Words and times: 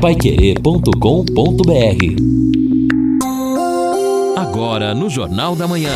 paiquerê.com.br 0.00 0.90
Agora 4.34 4.94
no 4.94 5.10
Jornal 5.10 5.54
da 5.54 5.68
Manhã. 5.68 5.92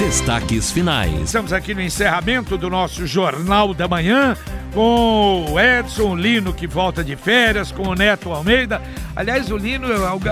Destaques 0.00 0.72
finais. 0.72 1.12
Estamos 1.20 1.52
aqui 1.52 1.74
no 1.74 1.82
encerramento 1.82 2.56
do 2.56 2.70
nosso 2.70 3.06
Jornal 3.06 3.74
da 3.74 3.86
Manhã 3.86 4.34
com 4.78 5.54
o 5.54 5.58
Edson 5.58 6.14
Lino 6.14 6.54
que 6.54 6.64
volta 6.64 7.02
de 7.02 7.16
férias, 7.16 7.72
com 7.72 7.88
o 7.88 7.94
Neto 7.96 8.30
Almeida. 8.30 8.80
Aliás, 9.16 9.50
o 9.50 9.56
Lino, 9.56 9.88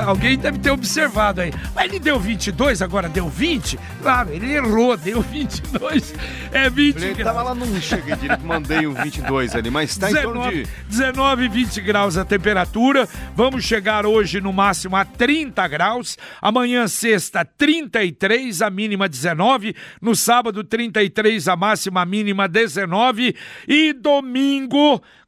alguém 0.07 0.39
deve 0.39 0.59
ter 0.61 0.71
observado 0.71 1.41
aí. 1.41 1.53
Mas 1.75 1.87
ele 1.87 1.99
deu 1.99 2.21
22, 2.21 2.81
agora 2.81 3.09
deu 3.09 3.29
20? 3.29 3.77
Claro, 4.01 4.33
ele 4.33 4.55
errou, 4.55 4.97
deu 4.97 5.21
22. 5.21 6.15
É 6.53 6.71
20 6.71 6.97
Ele 7.03 7.25
tava 7.25 7.43
lá 7.43 7.53
num 7.57 7.81
cheguei 7.81 8.15
que 8.15 8.45
mandei 8.45 8.87
um 8.87 8.95
22 8.95 9.57
ali, 9.57 9.69
mas 9.69 9.99
tá 9.99 10.07
19, 10.07 10.29
em 10.29 10.33
torno 10.33 10.53
de... 10.53 10.71
19, 10.89 11.49
20 11.49 11.81
graus 11.81 12.17
a 12.17 12.25
temperatura. 12.25 13.09
Vamos 13.35 13.65
chegar 13.65 14.07
hoje 14.07 14.41
no 14.41 14.53
máximo 14.53 14.95
a 14.95 15.05
30 15.05 15.67
graus. 15.67 16.17
Amanhã, 16.41 16.87
sexta, 16.87 17.45
33, 17.45 18.63
a 18.63 18.71
mínima 18.71 19.09
19. 19.09 19.75
No 20.01 20.15
sábado, 20.15 20.63
33, 20.63 21.49
a 21.49 21.57
máxima, 21.57 22.03
a 22.03 22.07
mínima 22.07 22.47
19. 22.47 23.35
E 23.67 23.93
domingo, 23.93 24.36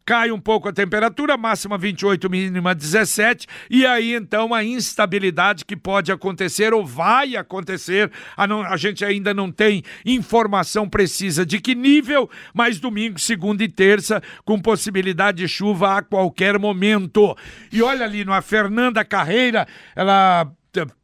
cai 0.09 0.31
um 0.33 0.41
pouco 0.41 0.67
a 0.67 0.73
temperatura, 0.73 1.37
máxima 1.37 1.77
28, 1.77 2.31
mínima 2.31 2.75
17, 2.75 3.47
e 3.69 3.85
aí 3.85 4.15
então 4.15 4.55
a 4.55 4.65
instabilidade 4.65 5.67
que 5.67 5.77
pode 5.77 6.11
acontecer 6.11 6.73
ou 6.73 6.83
vai 6.83 7.37
acontecer, 7.37 8.11
a, 8.35 8.47
não, 8.47 8.63
a 8.63 8.75
gente 8.79 9.05
ainda 9.05 9.35
não 9.35 9.53
tem 9.53 9.83
informação 10.07 10.89
precisa 10.89 11.45
de 11.45 11.61
que 11.61 11.75
nível, 11.75 12.31
mas 12.55 12.81
domingo, 12.81 13.19
segunda 13.19 13.63
e 13.63 13.69
terça, 13.69 14.23
com 14.47 14.59
possibilidade 14.59 15.43
de 15.43 15.49
chuva 15.49 15.99
a 15.99 16.03
qualquer 16.03 16.59
momento. 16.59 17.37
E 17.71 17.83
olha 17.83 18.07
ali, 18.07 18.25
a 18.27 18.41
Fernanda 18.41 19.05
Carreira, 19.05 19.67
ela 19.95 20.51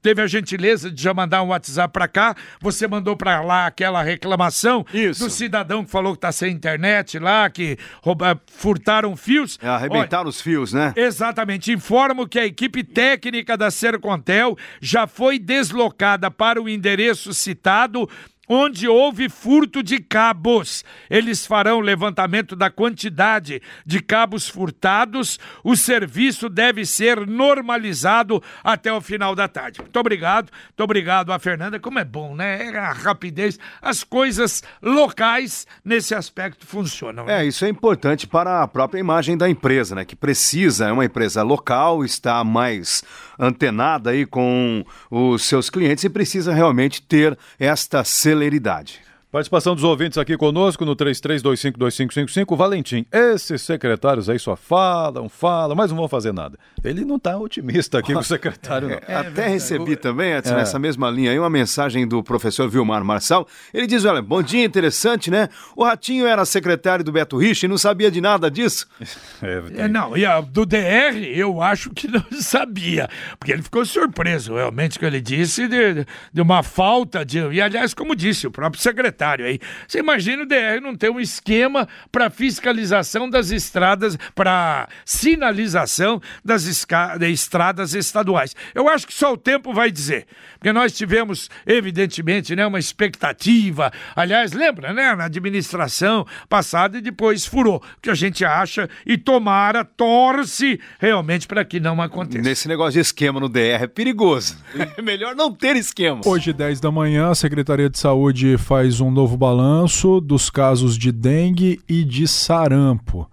teve 0.03 0.23
a 0.23 0.27
gentileza 0.27 0.91
de 0.91 1.03
já 1.03 1.15
mandar 1.15 1.43
um 1.43 1.49
WhatsApp 1.49 1.93
para 1.93 2.09
cá, 2.09 2.35
você 2.61 2.87
mandou 2.87 3.17
para 3.17 3.41
lá 3.41 3.67
aquela 3.67 4.03
reclamação 4.03 4.85
Isso. 4.93 5.25
do 5.25 5.31
cidadão 5.31 5.85
que 5.85 5.91
falou 5.91 6.15
que 6.15 6.21
tá 6.21 6.33
sem 6.33 6.53
internet 6.53 7.19
lá, 7.19 7.49
que 7.49 7.79
rouba, 8.03 8.41
furtaram 8.47 9.17
fios. 9.17 9.59
É, 9.63 9.69
arrebentaram 9.69 10.25
Olha, 10.25 10.31
os 10.31 10.41
fios, 10.41 10.73
né? 10.73 10.93
Exatamente. 10.97 11.73
Informo 11.73 12.29
que 12.29 12.39
a 12.39 12.47
equipe 12.47 12.85
técnica 12.85 13.57
da 13.57 13.71
Sercontel 13.71 14.57
já 14.81 15.07
foi 15.07 15.39
deslocada 15.39 16.31
para 16.31 16.61
o 16.61 16.69
endereço 16.69 17.33
citado 17.33 18.09
onde 18.49 18.89
houve 18.89 19.29
furto 19.29 19.83
de 19.83 19.99
cabos. 19.99 20.85
Eles 21.09 21.47
farão 21.47 21.81
levantamento 21.81 22.57
da 22.57 22.71
quantidade 22.71 23.61
de 23.85 24.01
cabos 24.01 24.49
furtados. 24.49 25.39
O 25.63 25.77
serviço 25.77 26.49
deve 26.49 26.85
ser 26.85 27.27
normalizado 27.27 28.43
até 28.63 28.93
o 28.93 29.01
final 29.01 29.35
da 29.35 29.49
tarde. 29.49 29.81
Muito 29.81 29.99
obrigado, 29.99 30.51
muito 30.51 30.81
obrigado 30.81 31.33
a 31.33 31.39
Fernanda. 31.39 31.79
Como 31.79 31.99
é 31.99 32.05
bom, 32.05 32.35
né? 32.35 32.67
É 32.67 32.79
a 32.79 32.93
rapidez, 32.93 33.59
as 33.81 34.05
coisas 34.05 34.63
locais 34.83 35.67
nesse 35.85 36.15
aspecto 36.15 36.67
funcionam. 36.67 37.27
Né? 37.27 37.43
É, 37.43 37.47
isso 37.47 37.65
é 37.65 37.69
importante 37.69 38.27
para 38.27 38.63
a 38.63 38.69
própria 38.69 39.01
imagem 39.01 39.37
da 39.37 39.49
empresa, 39.49 39.95
né? 39.95 40.05
Que 40.05 40.17
precisa, 40.17 40.89
é 40.89 40.93
uma 40.93 41.05
empresa 41.05 41.43
local, 41.43 42.05
está 42.05 42.43
mais 42.45 43.03
antenada 43.39 44.11
aí 44.11 44.27
com 44.27 44.85
os 45.11 45.43
seus 45.43 45.71
clientes 45.71 46.05
e 46.05 46.11
precisa 46.11 46.53
realmente 46.53 47.03
ter 47.03 47.39
esta 47.59 48.05
celeridade. 48.05 49.01
Participação 49.35 49.75
dos 49.75 49.83
ouvintes 49.83 50.17
aqui 50.17 50.37
conosco 50.37 50.85
no 50.85 50.95
33252555. 50.95 52.57
Valentim, 52.57 53.05
esses 53.11 53.63
secretários 53.63 54.31
aí 54.31 54.39
só 54.39 54.55
falam, 54.55 55.29
falam, 55.29 55.75
mas 55.75 55.91
não 55.91 55.97
vão 55.97 56.07
fazer 56.07 56.33
nada. 56.33 56.57
Ele 56.85 57.05
não 57.05 57.17
está 57.17 57.37
otimista 57.37 57.99
aqui 57.99 58.13
com 58.13 58.21
o 58.21 58.23
secretário, 58.23 58.91
não. 58.91 59.01
É, 59.09 59.17
Até 59.17 59.49
recebi 59.49 59.97
também, 59.97 60.35
Edson, 60.35 60.55
é. 60.55 60.59
nessa 60.59 60.79
mesma 60.79 61.11
linha 61.11 61.33
aí, 61.33 61.39
uma 61.41 61.51
mensagem 61.51 62.07
do 62.07 62.23
professor 62.23 62.69
Vilmar 62.69 63.03
Marçal. 63.03 63.45
Ele 63.73 63.89
diz: 63.89 64.05
olha, 64.05 64.23
bom 64.23 64.41
dia, 64.41 64.65
interessante, 64.65 65.33
né? 65.33 65.49
O 65.75 65.83
Ratinho 65.83 66.29
era 66.29 66.45
secretário 66.45 67.05
do 67.05 67.11
Beto 67.11 67.37
Rich 67.37 67.67
e 67.67 67.69
não 67.69 67.77
sabia 67.77 68.13
de 68.13 68.21
nada 68.21 68.49
disso. 68.49 68.87
É, 69.43 69.83
é, 69.83 69.89
não, 69.89 70.17
e 70.17 70.25
a, 70.25 70.41
do 70.41 70.65
DR 70.65 71.17
eu 71.35 71.61
acho 71.61 71.91
que 71.91 72.09
não 72.09 72.25
sabia, 72.41 73.09
porque 73.39 73.53
ele 73.53 73.63
ficou 73.63 73.85
surpreso 73.85 74.55
realmente 74.55 74.99
que 74.99 75.05
ele 75.05 75.21
disse 75.21 75.69
de, 75.69 76.07
de 76.33 76.41
uma 76.41 76.63
falta 76.63 77.25
de. 77.25 77.39
E 77.39 77.61
aliás, 77.61 77.93
como 77.93 78.15
disse 78.15 78.47
o 78.47 78.51
próprio 78.51 78.81
secretário 78.81 79.24
aí. 79.25 79.59
Você 79.87 79.99
imagina 79.99 80.43
o 80.43 80.47
DR 80.47 80.81
não 80.83 80.95
ter 80.95 81.11
um 81.11 81.21
esquema 81.21 81.89
para 82.11 82.31
fiscalização 82.31 83.29
das 83.29 83.51
estradas, 83.51 84.17
para 84.35 84.89
sinalização 85.05 86.21
das 86.45 86.65
estradas 86.65 87.95
estaduais. 87.95 88.55
Eu 88.75 88.89
acho 88.89 89.07
que 89.07 89.15
só 89.15 89.33
o 89.33 89.37
tempo 89.37 89.73
vai 89.73 89.91
dizer. 89.91 90.27
Porque 90.55 90.73
nós 90.73 90.93
tivemos, 90.93 91.51
evidentemente, 91.67 92.57
né, 92.57 92.67
uma 92.67 92.79
expectativa. 92.79 93.93
Aliás, 94.17 94.53
lembra, 94.53 94.93
né, 94.93 95.15
na 95.15 95.25
administração 95.25 96.27
passada 96.49 96.99
e 96.99 97.01
depois 97.01 97.45
furou. 97.45 97.77
O 97.77 98.01
que 98.01 98.11
a 98.11 98.15
gente 98.15 98.45
acha 98.45 98.89
e 99.05 99.19
tomara, 99.19 99.85
torce 99.85 100.81
realmente 100.99 101.47
para 101.47 101.65
que 101.65 101.79
não 101.81 102.01
aconteça. 102.01 102.43
Nesse 102.43 102.69
negócio 102.69 102.95
de 102.95 103.01
esquema 103.01 103.39
no 103.39 103.49
DR 103.49 103.83
é 103.83 103.87
perigoso. 103.87 104.57
É 104.97 105.01
melhor 105.03 105.35
não 105.35 105.53
ter 105.53 105.77
esquema. 105.77 106.21
Hoje, 106.25 106.53
10 106.53 106.81
da 106.81 106.91
manhã, 106.91 107.31
a 107.31 107.35
Secretaria 107.35 107.91
de 107.91 107.99
Saúde 107.99 108.57
faz 108.57 109.01
um 109.01 109.11
novo 109.15 109.37
balanço 109.37 110.21
dos 110.21 110.51
casos 110.51 110.99
de 110.99 111.11
dengue 111.11 111.81
e 111.89 112.05
de 112.05 112.29
sarampo. 112.29 113.27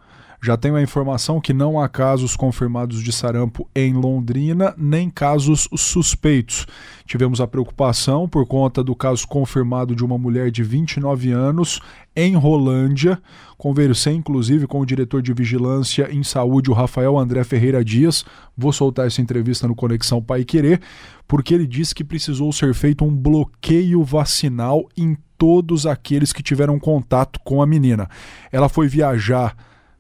Já 0.44 0.58
tenho 0.58 0.76
a 0.76 0.82
informação 0.82 1.40
que 1.40 1.54
não 1.54 1.80
há 1.80 1.88
casos 1.88 2.36
confirmados 2.36 3.04
de 3.04 3.12
sarampo 3.12 3.70
em 3.76 3.94
Londrina, 3.94 4.74
nem 4.76 5.08
casos 5.08 5.70
suspeitos. 5.78 6.66
Tivemos 7.06 7.40
a 7.40 7.46
preocupação 7.46 8.28
por 8.28 8.48
conta 8.48 8.84
do 8.84 8.96
caso 8.96 9.28
confirmado 9.28 9.96
de 9.96 10.04
uma 10.04 10.18
mulher 10.18 10.50
de 10.50 10.64
29 10.64 11.32
anos 11.32 11.80
em 12.16 12.36
Rolândia. 12.36 13.22
Conversei 13.56 14.16
inclusive 14.16 14.66
com 14.66 14.80
o 14.80 14.86
diretor 14.86 15.22
de 15.22 15.32
vigilância 15.32 16.10
em 16.12 16.24
saúde, 16.24 16.72
o 16.72 16.74
Rafael 16.74 17.20
André 17.20 17.44
Ferreira 17.44 17.86
Dias. 17.86 18.26
Vou 18.58 18.74
soltar 18.74 19.06
essa 19.06 19.22
entrevista 19.22 19.68
no 19.68 19.76
Conexão 19.76 20.24
Pai 20.24 20.44
Querer, 20.44 20.82
porque 21.28 21.54
ele 21.54 21.68
disse 21.68 21.94
que 21.94 22.04
precisou 22.04 22.52
ser 22.52 22.74
feito 22.74 23.06
um 23.06 23.16
bloqueio 23.16 24.04
vacinal 24.04 24.90
em 24.98 25.16
todos 25.42 25.88
aqueles 25.88 26.32
que 26.32 26.44
tiveram 26.44 26.78
contato 26.78 27.40
com 27.44 27.64
a 27.64 27.66
menina. 27.66 28.08
Ela 28.52 28.70
foi 28.70 28.88
viajar 28.88 29.56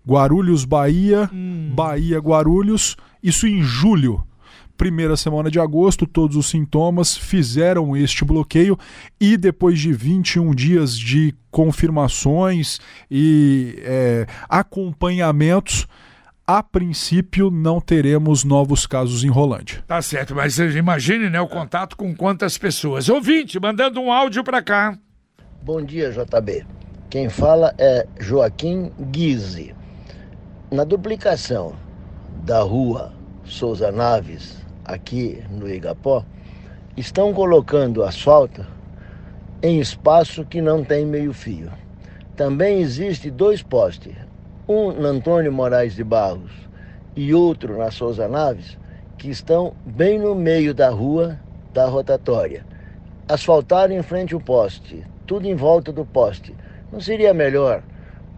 Guarulhos, 0.07 0.65
Bahia, 0.65 1.27
hum. 1.33 1.71
Bahia, 1.73 2.19
Guarulhos, 2.19 2.95
isso 3.23 3.47
em 3.47 3.63
julho. 3.63 4.23
Primeira 4.77 5.17
semana 5.17 5.49
de 5.49 5.59
agosto, 5.59 6.05
todos 6.05 6.37
os 6.37 6.45
sintomas 6.45 7.17
fizeram 7.17 7.97
este 7.97 8.23
bloqueio 8.23 8.77
e 9.19 9.35
depois 9.35 9.79
de 9.79 9.91
21 9.91 10.53
dias 10.53 10.95
de 10.95 11.33
confirmações 11.49 12.79
e 13.09 13.79
é, 13.79 14.27
acompanhamentos, 14.47 15.87
a 16.45 16.61
princípio 16.61 17.49
não 17.49 17.81
teremos 17.81 18.43
novos 18.43 18.85
casos 18.85 19.23
em 19.23 19.29
Rolândia. 19.29 19.83
Tá 19.87 20.03
certo, 20.03 20.35
mas 20.35 20.59
imagine 20.59 21.31
né, 21.31 21.41
o 21.41 21.47
contato 21.47 21.97
com 21.97 22.15
quantas 22.15 22.59
pessoas. 22.59 23.09
Ouvinte, 23.09 23.59
mandando 23.59 23.99
um 23.99 24.11
áudio 24.11 24.43
para 24.43 24.61
cá. 24.61 24.95
Bom 25.63 25.79
dia, 25.83 26.09
JB. 26.09 26.65
Quem 27.07 27.29
fala 27.29 27.71
é 27.77 28.07
Joaquim 28.19 28.91
Guise. 29.11 29.75
Na 30.71 30.83
duplicação 30.83 31.75
da 32.43 32.63
rua 32.63 33.13
Souza 33.43 33.91
Naves, 33.91 34.57
aqui 34.83 35.43
no 35.51 35.69
Igapó, 35.69 36.25
estão 36.97 37.31
colocando 37.31 38.03
asfalto 38.03 38.65
em 39.61 39.79
espaço 39.79 40.43
que 40.45 40.59
não 40.63 40.83
tem 40.83 41.05
meio-fio. 41.05 41.71
Também 42.35 42.79
existe 42.79 43.29
dois 43.29 43.61
postes, 43.61 44.15
um 44.67 44.91
na 44.91 45.09
Antônio 45.09 45.53
Moraes 45.53 45.93
de 45.93 46.03
Barros 46.03 46.51
e 47.15 47.35
outro 47.35 47.77
na 47.77 47.91
Souza 47.91 48.27
Naves, 48.27 48.79
que 49.15 49.29
estão 49.29 49.75
bem 49.85 50.17
no 50.17 50.33
meio 50.33 50.73
da 50.73 50.89
rua 50.89 51.39
da 51.71 51.85
rotatória. 51.85 52.65
Asfaltaram 53.27 53.93
em 53.93 54.01
frente 54.01 54.33
ao 54.33 54.41
poste, 54.41 55.05
tudo 55.25 55.47
em 55.47 55.55
volta 55.55 55.91
do 55.91 56.05
poste. 56.05 56.55
Não 56.91 56.99
seria 56.99 57.33
melhor 57.33 57.83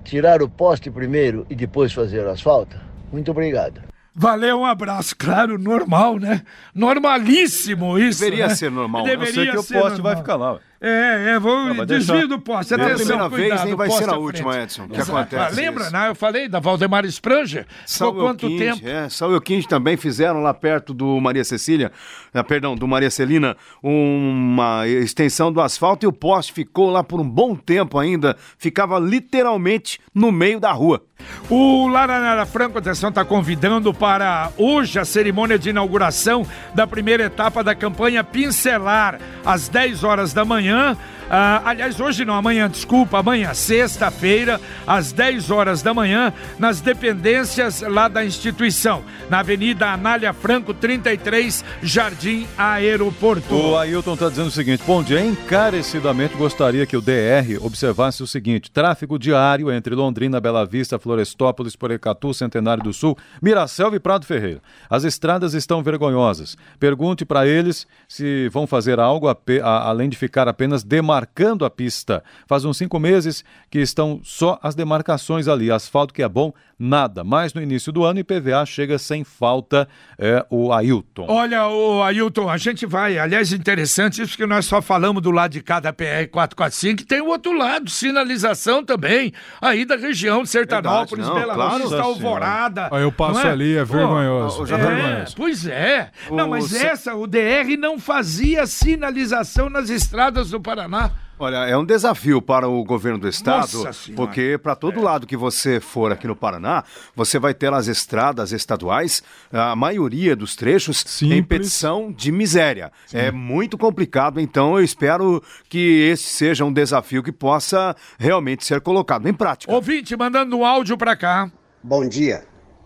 tirar 0.03 0.41
o 0.41 0.50
poste 0.50 0.91
primeiro 0.91 1.45
e 1.50 1.56
depois 1.56 1.91
fazer 1.94 2.25
o 2.25 2.30
asfalto? 2.30 2.77
Muito 3.12 3.31
obrigado. 3.31 3.81
Valeu, 4.15 4.59
um 4.59 4.65
abraço. 4.65 5.15
Claro, 5.18 5.57
normal, 5.57 6.19
né? 6.19 6.44
Normalíssimo 6.74 7.97
isso. 7.97 8.19
Deveria 8.19 8.47
né? 8.47 8.56
ser 8.56 8.69
normal. 8.69 9.03
Deveria 9.03 9.27
Eu 9.27 9.33
sei 9.33 9.45
que 9.45 9.57
o 9.57 9.81
poste 9.81 9.97
normal. 9.97 10.01
vai 10.01 10.15
ficar 10.18 10.35
lá. 10.35 10.59
É, 10.85 11.30
é, 11.35 11.39
vou 11.39 11.56
Ah, 11.56 11.74
vai 11.74 11.85
desvio 11.85 12.13
deixar. 12.13 12.27
do 12.27 12.39
poste. 12.41 12.75
Não 12.75 12.83
é 12.83 12.91
a 12.91 12.95
primeira 12.95 13.30
vez, 13.30 13.47
cuidado, 13.47 13.65
nem 13.68 13.75
vai 13.75 13.89
ser 13.89 14.09
a 14.09 14.18
última. 14.18 14.57
Edson, 14.62 14.88
que 14.89 15.00
Exato. 15.00 15.18
acontece 15.18 15.41
Ah, 15.41 15.56
lembra, 15.56 15.89
né? 15.89 16.09
Eu 16.09 16.15
falei 16.15 16.50
da 16.50 16.59
Valdemar 16.59 17.06
Spranger? 17.06 17.65
Ficou 17.65 17.77
Saul 17.85 18.15
quanto 18.15 18.47
Quinte, 18.47 18.57
tempo? 18.63 18.85
É, 18.85 19.07
Saul 19.07 19.38
e 19.38 19.39
Quinte 19.41 19.65
também 19.65 19.95
fizeram 19.95 20.41
lá 20.41 20.53
perto 20.53 20.94
do 20.94 21.21
Maria 21.21 21.45
Cecília, 21.45 21.89
ah, 22.33 22.44
perdão, 22.44 22.75
do 22.75 22.85
Maria 22.85 23.09
Celina, 23.09 23.56
uma 23.81 24.85
extensão 24.85 25.53
do 25.53 25.62
asfalto 25.62 26.06
e 26.06 26.07
o 26.07 26.12
poste 26.12 26.51
ficou 26.51 26.89
lá 26.89 27.01
por 27.01 27.21
um 27.21 27.30
bom 27.30 27.56
tempo 27.56 27.97
ainda, 27.97 28.35
ficava 28.57 29.00
literalmente 29.00 30.00
no 30.13 30.33
meio 30.33 30.59
da 30.59 30.71
rua. 30.74 31.01
O 31.50 31.88
Laranara 31.88 32.45
Franco, 32.45 32.77
atenção, 32.80 33.07
está 33.07 33.24
convidando 33.24 33.94
para 33.94 34.51
hoje 34.57 35.00
a 35.00 35.06
cerimônia 35.06 35.57
de 35.57 35.69
inauguração 35.69 36.45
da 36.75 36.85
primeira 36.85 37.24
etapa 37.24 37.63
da 37.63 37.74
campanha 37.74 38.24
Pincelar, 38.25 39.19
às 39.45 39.69
10 39.69 40.03
horas 40.03 40.33
da 40.33 40.44
manhã. 40.44 40.73
manhã 40.74 40.98
Ah, 41.30 41.62
aliás, 41.66 42.00
hoje 42.00 42.24
não, 42.25 42.34
amanhã, 42.36 42.70
desculpa, 42.70 43.20
amanhã, 43.20 43.54
sexta-feira, 43.54 44.60
às 44.86 45.12
10 45.12 45.50
horas 45.52 45.81
da 45.81 45.94
manhã, 45.94 46.31
nas 46.60 46.80
dependências 46.81 47.81
lá 47.81 48.08
da 48.08 48.24
instituição, 48.24 49.04
na 49.30 49.40
Avenida 49.40 49.88
Anália 49.88 50.31
Franco, 50.34 50.74
33, 50.74 51.64
Jardim 51.81 52.48
Aeroporto. 52.58 53.54
O 53.56 53.78
Ailton 53.78 54.14
está 54.14 54.30
dizendo 54.30 54.48
o 54.48 54.52
seguinte: 54.52 54.84
bom 54.86 55.02
dia, 55.02 55.24
encarecidamente 55.25 56.36
gostaria 56.36 56.86
que 56.86 56.98
o 56.98 57.02
DR 57.02 57.58
observasse 57.62 58.22
o 58.22 58.28
seguinte: 58.28 58.69
tráfego 58.69 59.18
diário 59.18 59.72
entre 59.72 59.96
Londrina, 59.96 60.40
Bela 60.40 60.66
Vista, 60.66 61.00
Florestópolis, 61.00 61.76
Porecatu, 61.76 62.34
Centenário 62.34 62.84
do 62.84 62.94
Sul, 62.94 63.18
Miracelva 63.42 63.96
e 63.96 64.00
Prado 64.00 64.26
Ferreira. 64.26 64.62
As 64.90 65.04
estradas 65.04 65.54
estão 65.54 65.81
vergonhosas. 65.81 66.58
Pergunte 66.80 67.26
para 67.26 67.48
eles 67.48 67.88
se 68.08 68.50
vão 68.50 68.68
fazer 68.68 69.00
algo 69.00 69.28
ape- 69.28 69.62
a- 69.62 69.88
além 69.90 70.10
de 70.10 70.18
ficar 70.18 70.48
apenas 70.48 70.84
demarcando 71.13 71.63
a 71.65 71.69
pista. 71.69 72.24
Faz 72.48 72.65
uns 72.65 72.77
cinco 72.77 73.00
meses 73.00 73.44
que 73.69 73.80
estão 73.80 74.19
só 74.24 74.60
as 74.63 74.74
demarcações 74.75 75.48
ali. 75.48 75.71
Asfalto 75.71 76.13
que 76.13 76.24
é 76.24 76.27
bom, 76.30 76.51
nada. 76.77 77.24
Mas 77.24 77.54
no 77.54 77.62
início 77.62 77.92
do 77.92 78.04
ano, 78.04 78.19
IPVA 78.19 78.65
chega 78.65 78.98
sem 78.98 79.24
falta, 79.24 79.88
é 80.18 80.44
o 80.50 80.74
Ailton. 80.74 81.27
Olha, 81.30 81.68
o 81.68 82.01
Ailton, 82.01 82.50
a 82.50 82.57
gente 82.57 82.86
vai. 82.86 83.18
Aliás, 83.19 83.51
interessante 83.54 84.21
isso 84.21 84.36
que 84.36 84.45
nós 84.45 84.65
só 84.65 84.81
falamos 84.81 85.21
do 85.21 85.30
lado 85.31 85.51
de 85.51 85.62
cada 85.62 85.94
PR 85.94 86.27
445, 86.31 86.98
que 86.98 87.06
tem 87.06 87.21
o 87.21 87.27
outro 87.27 87.56
lado, 87.56 87.89
sinalização 87.89 88.83
também, 88.83 89.31
aí 89.62 89.86
da 89.86 89.95
região 89.95 90.44
de 90.44 90.50
Sertanópolis, 90.50 91.25
Verdade, 91.25 91.39
Bela 91.48 91.54
não, 91.57 91.68
claro. 91.69 91.81
Vista, 91.83 91.98
Nossa 91.98 92.09
Alvorada. 92.09 92.89
Aí 92.92 93.04
eu 93.04 93.12
passo 93.12 93.39
não 93.42 93.48
é? 93.48 93.51
ali, 93.51 93.77
é 93.77 93.83
vergonhoso. 93.86 94.66
já 94.66 94.77
é 94.77 94.83
tá 94.83 94.92
É, 94.92 94.95
vergonhoso. 94.95 95.36
pois 95.36 95.66
é. 95.68 96.12
Não, 96.31 96.48
O 96.48 96.50
mas 96.51 96.66
ce- 96.66 96.86
essa, 96.86 97.16
o 97.16 97.27
DR 97.27 97.77
não 97.77 98.00
fazia 98.00 98.66
sinalização 98.66 99.69
nas 99.69 99.89
estradas 99.89 100.50
do 100.50 100.59
Paraná. 100.59 101.03
Olha, 101.40 101.66
é 101.66 101.76
um 101.76 101.84
desafio 101.84 102.42
para 102.42 102.70
o 102.70 102.84
governo 102.84 103.18
do 103.18 103.28
estado, 103.28 103.84
porque 104.16 104.58
para 104.62 104.76
todo 104.76 105.02
lado 105.02 105.26
que 105.26 105.36
você 105.36 105.80
for 105.80 106.12
aqui 106.12 106.28
no 106.28 106.36
Paraná, 106.36 106.84
você 107.16 107.40
vai 107.40 107.54
ter 107.54 107.74
as 107.74 107.88
estradas 107.88 108.52
estaduais, 108.52 109.24
a 109.52 109.76
maioria 109.76 110.36
dos 110.36 110.56
trechos 110.56 111.04
em 111.22 111.30
Simples. 111.30 111.46
petição 111.48 112.12
de 112.12 112.32
miséria. 112.32 112.92
É 113.12 113.32
muito 113.32 113.78
complicado, 113.78 114.40
então 114.40 114.78
eu 114.78 114.84
espero 114.84 115.44
que 115.68 116.08
esse 116.12 116.24
seja 116.24 116.64
um 116.64 116.72
desafio 116.72 117.24
que 117.24 117.32
possa 117.32 117.96
realmente 118.18 118.64
ser 118.64 118.80
colocado 118.80 119.28
em 119.28 119.34
prática. 119.34 119.74
Ouvinte, 119.74 120.16
mandando 120.16 120.56
um 120.56 120.64
áudio 120.64 120.98
pra 120.98 121.16
cá. 121.16 121.52
Bom 121.84 122.08
dia. 122.08 122.46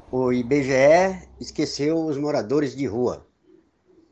O 0.10 0.31
IBGE 0.31 1.28
esqueceu 1.40 2.06
os 2.06 2.18
moradores 2.18 2.75
de 2.75 2.88
rua. 2.88 3.28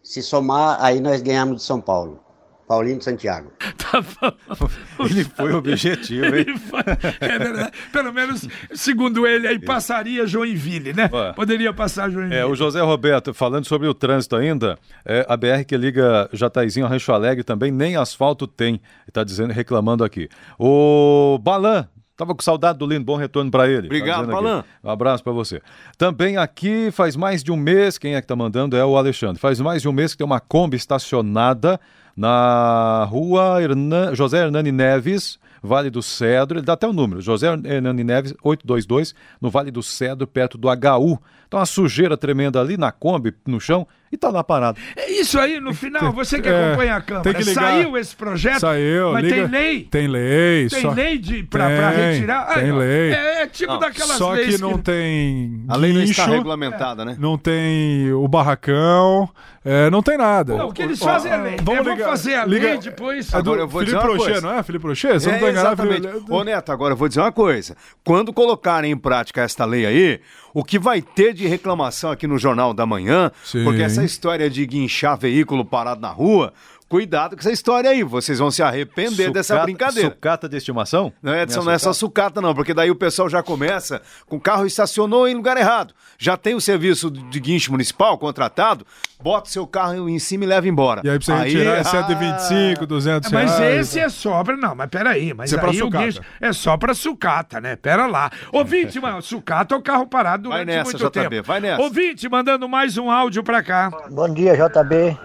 Se 0.04 0.22
somar, 0.22 0.78
aí 0.82 1.00
nós 1.00 1.22
ganhamos 1.22 1.58
de 1.58 1.64
São 1.64 1.80
Paulo. 1.80 2.25
Paulinho 2.68 2.98
de 2.98 3.04
Santiago. 3.04 3.52
Tá 3.86 4.02
bom. 4.02 4.68
Ele 5.06 5.24
foi 5.24 5.54
objetivo, 5.54 6.26
hein? 6.26 6.46
Ele 6.48 6.58
foi- 6.58 6.80
É 7.22 7.38
verdade. 7.40 7.72
Pelo 7.94 8.12
menos, 8.12 8.48
segundo 8.74 9.26
ele, 9.28 9.48
aí 9.48 9.60
passaria 9.60 10.26
Joinville, 10.26 10.92
né? 10.92 11.08
Ué. 11.14 11.34
Poderia 11.34 11.72
passar 11.72 12.10
Joinville. 12.10 12.36
É, 12.36 12.46
o 12.46 12.56
José 12.56 12.82
Roberto, 12.82 13.32
falando 13.34 13.66
sobre 13.66 13.88
o 13.88 13.94
trânsito 13.94 14.36
ainda, 14.36 14.78
é, 15.06 15.24
a 15.30 15.38
BR 15.38 15.64
que 15.68 15.78
liga 15.78 16.28
Jataizinho 16.34 16.86
a 16.86 16.90
Rancho 16.90 17.14
Alegre 17.14 17.44
também 17.44 17.72
nem 17.72 17.96
asfalto 17.96 18.48
tem, 18.48 18.82
está 19.08 19.24
dizendo, 19.24 19.54
reclamando 19.54 20.04
aqui. 20.04 20.28
O 20.60 21.38
Balan, 21.42 21.88
tava 22.18 22.34
com 22.34 22.42
saudade 22.42 22.80
do 22.80 22.88
lindo, 22.88 23.06
bom 23.06 23.16
retorno 23.16 23.52
para 23.52 23.68
ele. 23.70 23.82
tá 23.84 23.86
Obrigado. 23.86 24.28
Balan. 24.28 24.64
Um 24.84 24.90
abraço 24.90 25.24
para 25.24 25.32
você. 25.32 25.62
Também 25.98 26.38
aqui 26.38 26.90
faz 26.92 27.16
mais 27.16 27.44
de 27.44 27.52
um 27.52 27.56
mês, 27.58 27.98
quem 28.00 28.16
é 28.16 28.22
que 28.22 28.28
tá 28.28 28.36
mandando 28.36 28.76
é 28.76 28.84
o 28.84 28.98
Alexandre, 28.98 29.40
faz 29.40 29.62
mais 29.62 29.84
de 29.84 29.88
um 29.88 29.94
mês 29.94 30.12
que 30.12 30.18
tem 30.18 30.26
uma 30.26 30.40
Kombi 30.40 30.76
estacionada 30.76 31.80
na 32.16 33.04
rua 33.10 33.62
Hernan- 33.62 34.16
José 34.16 34.38
Hernani 34.46 34.72
Neves, 34.72 35.38
Vale 35.62 35.90
do 35.90 36.02
Cedro, 36.04 36.60
ele 36.60 36.66
dá 36.66 36.74
até 36.74 36.88
o 36.88 36.94
número, 36.94 37.22
José 37.22 37.48
Hernani 37.48 38.04
Neves, 38.04 38.34
822, 38.44 39.16
no 39.42 39.50
Vale 39.50 39.72
do 39.72 39.82
Cedro, 39.82 40.28
perto 40.28 40.58
do 40.58 40.68
HU. 40.70 41.20
Então 41.48 41.60
uma 41.60 41.66
sujeira 41.66 42.16
tremenda 42.16 42.62
ali 42.62 42.78
na 42.78 42.92
Kombi, 42.92 43.34
no 43.48 43.60
chão, 43.60 43.88
e 44.16 44.18
tá 44.18 44.30
lá 44.30 44.44
parado. 44.44 44.80
É 44.96 45.12
isso 45.12 45.40
aí, 45.40 45.60
no 45.60 45.74
final, 45.74 46.12
você 46.12 46.42
que 46.42 46.50
É, 46.50 46.68
acompanha 46.68 46.96
a 46.96 47.02
Câmara, 47.02 47.24
tem 47.24 47.34
que 47.34 47.44
ligar. 47.50 47.62
saiu 47.62 47.98
esse 47.98 48.16
projeto? 48.16 48.60
Saiu, 48.62 49.12
Mas 49.14 49.24
liga- 49.24 49.36
tem 49.36 49.48
lei? 49.48 49.84
Tem 49.84 50.08
lei. 50.08 50.68
Tem 50.70 50.82
só- 50.82 50.92
lei 50.92 51.18
de, 51.18 51.44
pra, 51.44 51.66
pra 51.68 51.92
Tem, 51.92 52.14
retirar? 52.14 52.54
Tem 52.54 52.72
ó, 52.72 52.78
lei. 52.78 53.12
É, 53.14 53.42
é 53.44 53.48
tipo 53.48 53.74
Não, 53.74 53.80
daquelas 53.80 54.18
Só 54.18 54.32
leis 54.32 54.56
que 54.56 54.62
não 54.62 54.78
tem 54.78 55.64
A 55.68 55.76
lei 55.78 55.94
não 55.94 56.02
está 56.02 56.26
regulamentada, 56.26 57.06
né? 57.06 57.16
não 57.20 57.38
tem 57.38 58.12
o 58.14 58.28
barracão, 58.28 59.30
é, 59.64 59.90
não 59.90 60.02
tem 60.02 60.18
nada. 60.18 60.56
Não, 60.58 60.70
o 60.70 60.74
que 60.74 60.82
eles 60.82 61.00
fazem 61.00 61.32
é 61.32 61.38
lei. 61.38 61.58
Vamos 61.62 61.86
É, 61.88 61.90
ligar- 61.92 62.10
fazer 62.10 62.36
a 62.36 62.46
liga- 62.46 62.68
lei 62.70 62.78
depois. 62.78 63.28
É 63.30 63.32
do 63.34 63.38
Agora 63.38 63.62
eu 63.62 63.68
vou 63.68 63.84
dizer 63.84 63.98
Felipe 63.98 64.12
uma 64.12 64.18
Rocher, 64.18 64.34
coisa. 64.34 64.48
não 64.48 64.58
é? 64.60 64.64
Felipe 64.64 64.88
Rocher? 64.88 65.20
Você 65.20 65.28
não 65.30 65.36
É, 65.36 65.40
tá 65.40 65.50
enganado? 65.50 65.68
exatamente. 65.82 66.08
Felipe- 66.08 66.32
Ô 66.32 66.44
Neto, 66.44 66.72
agora 66.72 66.94
eu 66.94 66.98
vou 66.98 67.08
dizer 67.08 67.20
uma 67.22 67.32
coisa. 67.32 67.76
Quando 68.04 68.32
colocarem 68.34 68.92
em 68.92 68.98
prática 68.98 69.42
esta 69.42 69.66
lei 69.66 69.86
aí, 69.86 70.20
o 70.56 70.64
que 70.64 70.80
vai 70.80 71.02
ter 71.02 71.34
de 71.34 71.46
reclamação 71.46 72.10
aqui 72.10 72.26
no 72.26 72.38
Jornal 72.38 72.74
da 72.74 72.86
Manhã, 72.86 73.30
Sim. 73.44 73.66
porque 73.66 73.82
essa 73.82 74.06
história 74.06 74.50
de 74.50 74.66
guinchar 74.66 75.18
veículo 75.18 75.66
parado 75.66 76.00
na 76.00 76.08
rua, 76.08 76.54
cuidado 76.88 77.36
com 77.36 77.40
essa 77.40 77.52
história 77.52 77.90
aí, 77.90 78.04
vocês 78.04 78.40
vão 78.40 78.52
se 78.52 78.62
arrepender 78.64 79.32
dessa 79.32 79.54
Sucata- 79.54 79.64
brincadeira. 79.64 80.10
Sucata 80.12 80.48
de 80.50 80.58
estimação? 80.58 81.12
Não, 81.22 81.36
Edson, 81.36 81.64
não 81.64 81.72
é 81.72 81.78
só 81.78 81.92
sucata, 81.94 82.40
não, 82.42 82.54
porque 82.54 82.74
daí 82.74 82.92
o 82.92 82.96
pessoal 82.96 83.28
já 83.30 83.42
começa 83.44 84.02
com 84.28 84.36
o 84.38 84.40
carro 84.40 84.66
estacionou 84.66 85.28
em 85.28 85.34
lugar 85.36 85.58
errado. 85.58 85.94
Já 86.18 86.38
tem 86.38 86.56
o 86.56 86.62
serviço 86.62 87.10
de 87.12 87.40
guincho 87.40 87.72
municipal 87.72 88.18
contratado, 88.18 88.86
bota 89.22 89.50
o 89.50 89.52
seu 89.52 89.66
carro 89.68 90.08
em 90.08 90.20
cima 90.20 90.44
e 90.44 90.48
leva 90.48 90.68
embora. 90.68 91.02
E 91.04 91.10
aí 91.10 91.18
pra 91.20 91.26
você 91.26 91.34
retirar 91.44 91.76
é 91.76 91.80
ah, 91.80 91.84
125, 91.84 92.86
200 92.86 93.32
Mas 93.32 93.58
reais. 93.58 93.88
esse 93.88 94.00
é 94.00 94.08
só 94.10 94.44
pra. 94.44 94.56
Não, 94.56 94.76
mas 94.76 94.90
peraí. 94.90 95.34
Mas 95.34 95.50
Isso 95.50 95.58
é 95.58 95.62
pra 95.62 95.72
aí 95.72 95.82
o 95.82 95.86
sucata. 95.86 96.06
guincho 96.06 96.22
é 96.40 96.54
só 96.54 96.78
pra 96.78 96.94
sucata, 96.94 97.60
né? 97.60 97.76
Pera 97.76 98.06
lá. 98.08 98.32
Ouvinte, 98.52 99.00
mano, 99.02 99.22
sucata 99.22 99.76
é 99.76 99.78
o 99.78 99.82
carro 99.82 100.08
parado 100.08 100.50
Vai 100.50 100.64
durante 100.64 100.78
nessa, 100.78 100.98
muito 100.98 101.10
JB, 101.20 101.30
tempo. 101.30 101.48
vai 101.48 101.60
nessa. 101.60 101.82
Ouvinte, 101.82 102.30
mandando 102.30 102.70
mais 102.70 102.98
um 102.98 103.10
áudio 103.12 103.44
pra 103.44 103.62
cá. 103.64 103.90
Bom 104.10 104.34
dia, 104.34 104.54
JB, 104.56 105.18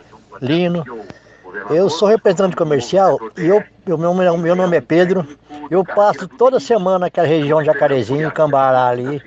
Lino. 0.42 0.84
Eu 1.70 1.88
sou 1.88 2.08
representante 2.08 2.56
comercial 2.56 3.18
e 3.36 3.46
eu, 3.46 3.62
o 3.86 3.98
meu, 3.98 4.36
meu 4.36 4.56
nome 4.56 4.76
é 4.76 4.80
Pedro. 4.80 5.26
Eu 5.70 5.84
passo 5.84 6.26
toda 6.28 6.58
semana 6.60 7.00
naquela 7.00 7.26
região 7.26 7.60
de 7.60 7.66
Jacarezinho, 7.66 8.30
Cambará 8.32 8.88
ali. 8.88 9.22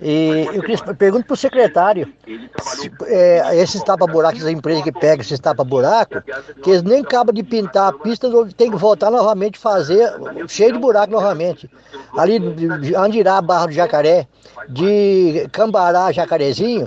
E 0.00 0.46
eu 0.52 0.62
queria, 0.62 0.94
pergunto 0.94 1.24
para 1.24 1.34
o 1.34 1.36
secretário, 1.36 2.12
se, 2.60 2.92
é, 3.06 3.56
esses 3.56 3.82
tapa-buracos, 3.82 4.44
as 4.44 4.50
empresas 4.50 4.84
que 4.84 4.92
pegam 4.92 5.22
esses 5.22 5.40
tapa-buraco, 5.40 6.22
que 6.62 6.70
eles 6.70 6.82
nem 6.82 7.00
acabam 7.00 7.34
de 7.34 7.42
pintar 7.42 7.88
a 7.88 7.92
pista, 7.92 8.28
tem 8.54 8.70
que 8.70 8.76
voltar 8.76 9.10
novamente 9.10 9.58
fazer, 9.58 10.12
cheio 10.48 10.74
de 10.74 10.78
buraco 10.78 11.12
novamente. 11.12 11.70
Ali 12.16 12.38
de 12.38 12.94
Andirá, 12.94 13.40
Barra 13.40 13.66
do 13.66 13.72
Jacaré, 13.72 14.26
de 14.68 15.48
Cambará, 15.50 16.12
Jacarezinho, 16.12 16.86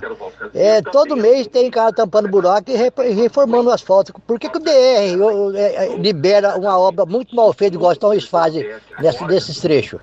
é, 0.53 0.82
todo 0.82 1.15
mês 1.15 1.48
tem 1.48 1.70
cara 1.70 1.91
tampando 1.94 2.27
buraco 2.27 2.70
e 2.72 2.75
re- 2.75 2.91
reformando 3.13 3.70
o 3.70 3.74
asfalto. 3.74 4.13
Por 4.25 4.39
que, 4.39 4.50
que 4.50 4.58
o 4.58 4.62
DR 4.62 5.56
é, 5.56 5.86
é, 5.86 5.98
libera 5.98 6.58
uma 6.58 6.77
obra 6.77 7.06
muito 7.06 7.36
mal 7.36 7.51
feita, 7.53 7.75
igual 7.75 7.91
estão 7.94 8.13
eles 8.13 8.25
fazem 8.25 8.65
nesse, 9.00 9.24
nesses 9.25 9.60
trechos? 9.60 10.00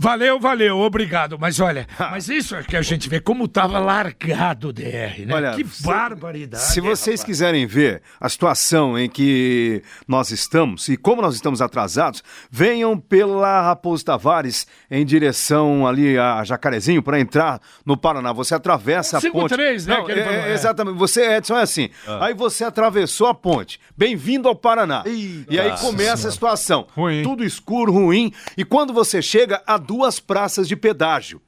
Valeu, 0.00 0.38
valeu, 0.38 0.78
obrigado. 0.78 1.36
Mas 1.40 1.58
olha, 1.58 1.84
mas 1.98 2.28
isso 2.28 2.54
é 2.54 2.62
que 2.62 2.76
a 2.76 2.82
gente 2.82 3.08
vê 3.08 3.18
como 3.18 3.48
tava 3.48 3.80
largado 3.80 4.68
o 4.68 4.72
DR, 4.72 5.26
né? 5.26 5.34
Olha, 5.34 5.54
que 5.56 5.64
se- 5.66 5.82
barbaridade. 5.82 6.62
Se 6.62 6.80
vocês 6.80 7.18
rapaz. 7.20 7.24
quiserem 7.24 7.66
ver 7.66 8.00
a 8.20 8.28
situação 8.28 8.96
em 8.96 9.08
que 9.08 9.82
nós 10.06 10.30
estamos 10.30 10.88
e 10.88 10.96
como 10.96 11.20
nós 11.20 11.34
estamos 11.34 11.60
atrasados, 11.60 12.22
venham 12.48 12.96
pela 12.96 13.60
Raposo 13.62 14.04
Tavares 14.04 14.68
em 14.88 15.04
direção 15.04 15.84
ali 15.84 16.16
a 16.16 16.44
Jacarezinho 16.44 17.02
para 17.02 17.18
entrar 17.18 17.60
no 17.84 17.96
Paraná. 17.96 18.32
Você 18.32 18.54
atravessa 18.54 19.18
a 19.18 19.20
53, 19.20 19.84
ponte. 19.84 19.88
né, 19.90 19.96
Não, 19.96 20.08
é- 20.08 20.24
falou, 20.24 20.38
é- 20.44 20.50
é. 20.50 20.54
Exatamente. 20.54 20.96
Você, 20.96 21.28
Edson, 21.38 21.56
é 21.56 21.62
assim. 21.62 21.90
Aí 22.20 22.34
você 22.34 22.62
atravessou 22.62 23.26
a 23.26 23.34
ponte. 23.34 23.80
Bem-vindo 23.96 24.46
ao 24.46 24.54
Paraná. 24.54 25.02
e 25.06 25.58
aí 25.58 25.76
começa 25.80 26.28
a 26.28 26.30
situação. 26.30 26.86
Ruim. 26.94 27.24
Tudo 27.24 27.42
escuro, 27.42 27.90
ruim. 27.92 28.32
E 28.56 28.64
quando 28.64 28.92
você 28.92 29.20
chega 29.20 29.60
a 29.66 29.76
duas 29.88 30.20
praças 30.20 30.68
de 30.68 30.76
pedágio. 30.76 31.40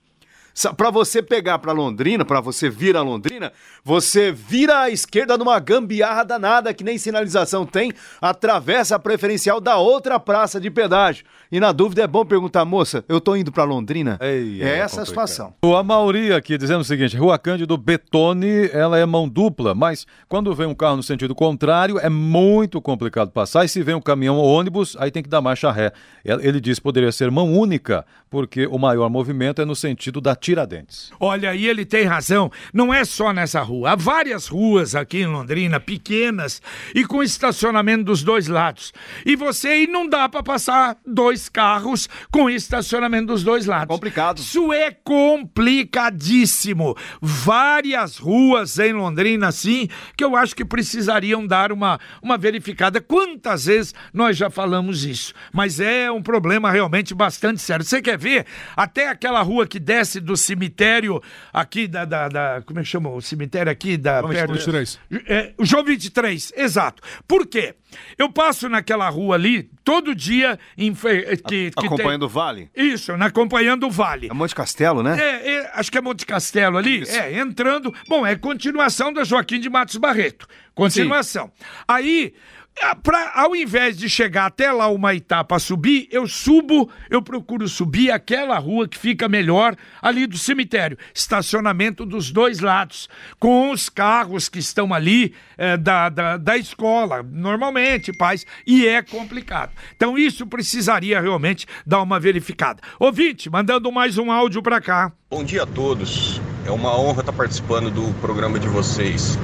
Para 0.76 0.90
você 0.90 1.23
pegar 1.23 1.59
para 1.59 1.73
Londrina, 1.73 2.25
para 2.25 2.40
você 2.40 2.69
vir 2.69 2.97
a 2.97 3.02
Londrina, 3.02 3.52
você 3.85 4.33
vira 4.33 4.80
à 4.80 4.90
esquerda 4.90 5.38
numa 5.38 5.59
gambiarra 5.59 6.25
danada 6.25 6.75
que 6.75 6.85
nem 6.85 6.99
sinalização 6.99 7.64
tem, 7.64 7.92
atravessa 8.21 8.97
a 8.97 8.99
preferencial 8.99 9.61
da 9.61 9.76
outra 9.76 10.19
praça 10.19 10.61
de 10.61 10.71
pedágio. 10.71 11.25
E 11.50 11.59
na 11.59 11.73
dúvida 11.73 12.02
é 12.02 12.07
bom 12.07 12.25
perguntar, 12.25 12.64
moça, 12.64 13.04
eu 13.09 13.21
tô 13.21 13.35
indo 13.35 13.50
para 13.50 13.64
Londrina? 13.64 14.19
Ei, 14.21 14.62
é, 14.62 14.64
é 14.64 14.78
essa 14.78 15.02
a 15.02 15.04
complicado. 15.04 15.07
situação. 15.07 15.54
O 15.64 15.75
Amauri 15.75 16.33
aqui 16.33 16.57
dizendo 16.59 16.80
o 16.80 16.85
seguinte: 16.85 17.16
Rua 17.16 17.38
Cândido 17.38 17.76
Betone, 17.76 18.71
ela 18.73 18.99
é 18.99 19.07
mão 19.07 19.28
dupla, 19.28 19.75
mas 19.75 20.07
quando 20.28 20.54
vem 20.54 20.66
um 20.66 20.75
carro 20.75 20.97
no 20.97 21.02
sentido 21.02 21.35
contrário 21.35 21.99
é 21.99 22.09
muito 22.09 22.80
complicado 22.80 23.30
passar. 23.30 23.64
E 23.64 23.69
se 23.69 23.83
vem 23.83 23.95
um 23.95 24.00
caminhão 24.00 24.37
ou 24.37 24.47
ônibus, 24.47 24.97
aí 24.99 25.11
tem 25.11 25.23
que 25.23 25.28
dar 25.28 25.40
marcha 25.40 25.71
ré. 25.73 25.92
Ele 26.25 26.61
diz 26.61 26.78
que 26.78 26.83
poderia 26.83 27.11
ser 27.11 27.30
mão 27.30 27.52
única, 27.52 28.04
porque 28.28 28.66
o 28.66 28.78
maior 28.78 29.09
movimento 29.09 29.61
é 29.61 29.64
no 29.64 29.75
sentido 29.75 30.21
da 30.21 30.37
Tiradentes. 30.40 31.12
Olha, 31.20 31.54
e 31.54 31.66
ele 31.66 31.85
tem 31.85 32.04
razão. 32.04 32.50
Não 32.73 32.92
é 32.92 33.04
só 33.04 33.32
nessa 33.32 33.61
rua. 33.61 33.92
Há 33.92 33.97
várias 33.97 34.47
ruas 34.47 34.94
aqui 34.94 35.18
em 35.18 35.26
Londrina, 35.26 35.78
pequenas, 35.78 36.62
e 36.94 37.04
com 37.04 37.23
estacionamento 37.23 38.04
dos 38.04 38.23
dois 38.23 38.49
lados. 38.49 38.92
E 39.25 39.37
você 39.37 39.68
aí 39.68 39.87
não 39.87 40.09
dá 40.09 40.28
para 40.28 40.42
passar 40.42 40.97
dois 41.06 41.49
carros 41.49 42.09
com 42.30 42.49
estacionamento 42.49 43.26
dos 43.26 43.42
dois 43.42 43.66
lados. 43.66 43.94
Complicado. 43.94 44.38
Isso 44.38 44.73
é 44.73 44.90
complicadíssimo. 44.90 46.97
Várias 47.20 48.16
ruas 48.16 48.78
em 48.78 48.92
Londrina, 48.92 49.49
assim, 49.49 49.88
que 50.16 50.25
eu 50.25 50.37
acho 50.37 50.56
que 50.56 50.64
precisariam 50.64 51.47
dar 51.47 51.73
uma, 51.73 51.99
uma 52.23 52.38
verificada. 52.38 53.00
Quantas 53.00 53.66
vezes 53.66 53.94
nós 54.12 54.37
já 54.37 54.49
falamos 54.49 55.04
isso? 55.04 55.35
Mas 55.52 55.80
é 55.80 56.11
um 56.11 56.23
problema 56.23 56.70
realmente 56.70 57.14
bastante 57.14 57.61
sério. 57.61 57.85
Você 57.85 58.00
quer 58.00 58.18
ver? 58.18 58.47
Até 58.76 59.09
aquela 59.09 59.42
rua 59.42 59.66
que 59.66 59.78
desce 59.78 60.20
do 60.20 60.30
cemitério 60.37 61.23
aqui 61.53 61.87
da. 61.87 62.05
da, 62.05 62.29
da- 62.29 62.63
como 62.65 62.79
é 62.81 62.83
que 62.83 62.89
chama? 62.89 63.11
O 63.11 63.21
cemitério 63.21 63.71
aqui 63.71 63.97
da. 63.97 64.21
João 64.21 64.33
perto- 64.33 64.53
23. 64.55 64.99
é, 65.27 65.53
o 65.59 65.65
João 65.65 65.85
23, 65.85 66.53
exato. 66.57 67.03
Por 67.27 67.47
quê? 67.47 67.75
Eu 68.17 68.31
passo 68.31 68.69
naquela 68.69 69.09
rua 69.09 69.35
ali 69.35 69.69
todo 69.85 70.15
dia 70.15 70.59
em, 70.79 70.95
fe- 70.95 71.37
que, 71.49 71.71
que 71.73 71.87
Acompanhando 71.87 72.23
o 72.23 72.27
tem... 72.29 72.35
Vale. 72.35 72.71
Isso, 72.77 73.17
na, 73.17 73.27
acompanhando 73.27 73.87
o 73.87 73.91
Vale. 73.91 74.29
É 74.31 74.35
Monte 74.35 74.55
Castelo, 74.55 75.03
né? 75.03 75.19
É, 75.21 75.51
é, 75.57 75.71
acho 75.75 75.91
que 75.91 75.99
é 75.99 76.01
Monte 76.01 76.25
Castelo 76.25 76.79
ali. 76.79 77.03
É, 77.09 77.39
entrando. 77.41 77.93
Bom, 78.09 78.25
é 78.27 78.37
continuação 78.37 79.13
da 79.13 79.25
Joaquim 79.25 79.59
de 79.59 79.69
Matos 79.69 79.97
Barreto. 79.97 80.47
Continuação. 80.75 81.51
Aí, 81.87 82.33
a- 82.33 82.60
pra, 83.03 83.33
ao 83.35 83.55
invés 83.55 83.97
de 83.97 84.09
chegar 84.09 84.47
até 84.47 84.73
lá 84.73 84.89
uma 84.89 85.15
etapa 85.15 85.59
subir, 85.59 86.09
eu 86.11 86.27
subo, 86.27 86.91
eu 87.09 87.23
procuro 87.23 87.69
subir 87.69 88.11
aquela 88.11 88.59
rua 88.59 88.89
que 88.89 88.99
fica 88.99 89.29
melhor 89.29 89.77
ali 90.00 90.27
do 90.27 90.39
cemitério. 90.39 90.97
Estacionamento 91.15 92.07
dos 92.07 92.31
dois 92.31 92.61
lados, 92.61 93.09
com 93.39 93.71
os 93.71 93.89
carros 93.89 94.49
que 94.49 94.59
estão 94.59 94.93
ali 94.93 95.35
eh, 95.59 95.77
da, 95.77 96.09
da, 96.09 96.37
da 96.37 96.57
escola, 96.57 97.23
normalmente, 97.23 98.12
pais, 98.12 98.47
e 98.67 98.87
é 98.87 99.03
complicado. 99.03 99.73
Então, 99.95 100.19
isso 100.19 100.47
precisaria 100.47 101.21
realmente 101.21 101.67
dar 101.87 102.03
uma 102.03 102.19
verificada. 102.19 102.81
Ouvinte, 102.99 103.50
mandando 103.50 103.93
mais 103.93 104.19
um 104.19 104.31
áudio 104.31 104.62
para 104.62 104.81
cá. 104.81 105.12
Bom 105.31 105.45
dia 105.45 105.62
a 105.62 105.67
todos. 105.67 106.41
É 106.67 106.71
uma 106.71 106.99
honra 106.99 107.21
estar 107.21 107.33
participando 107.33 107.91
do 107.91 108.12
programa 108.21 108.59
de 108.59 108.69
vocês. 108.69 109.39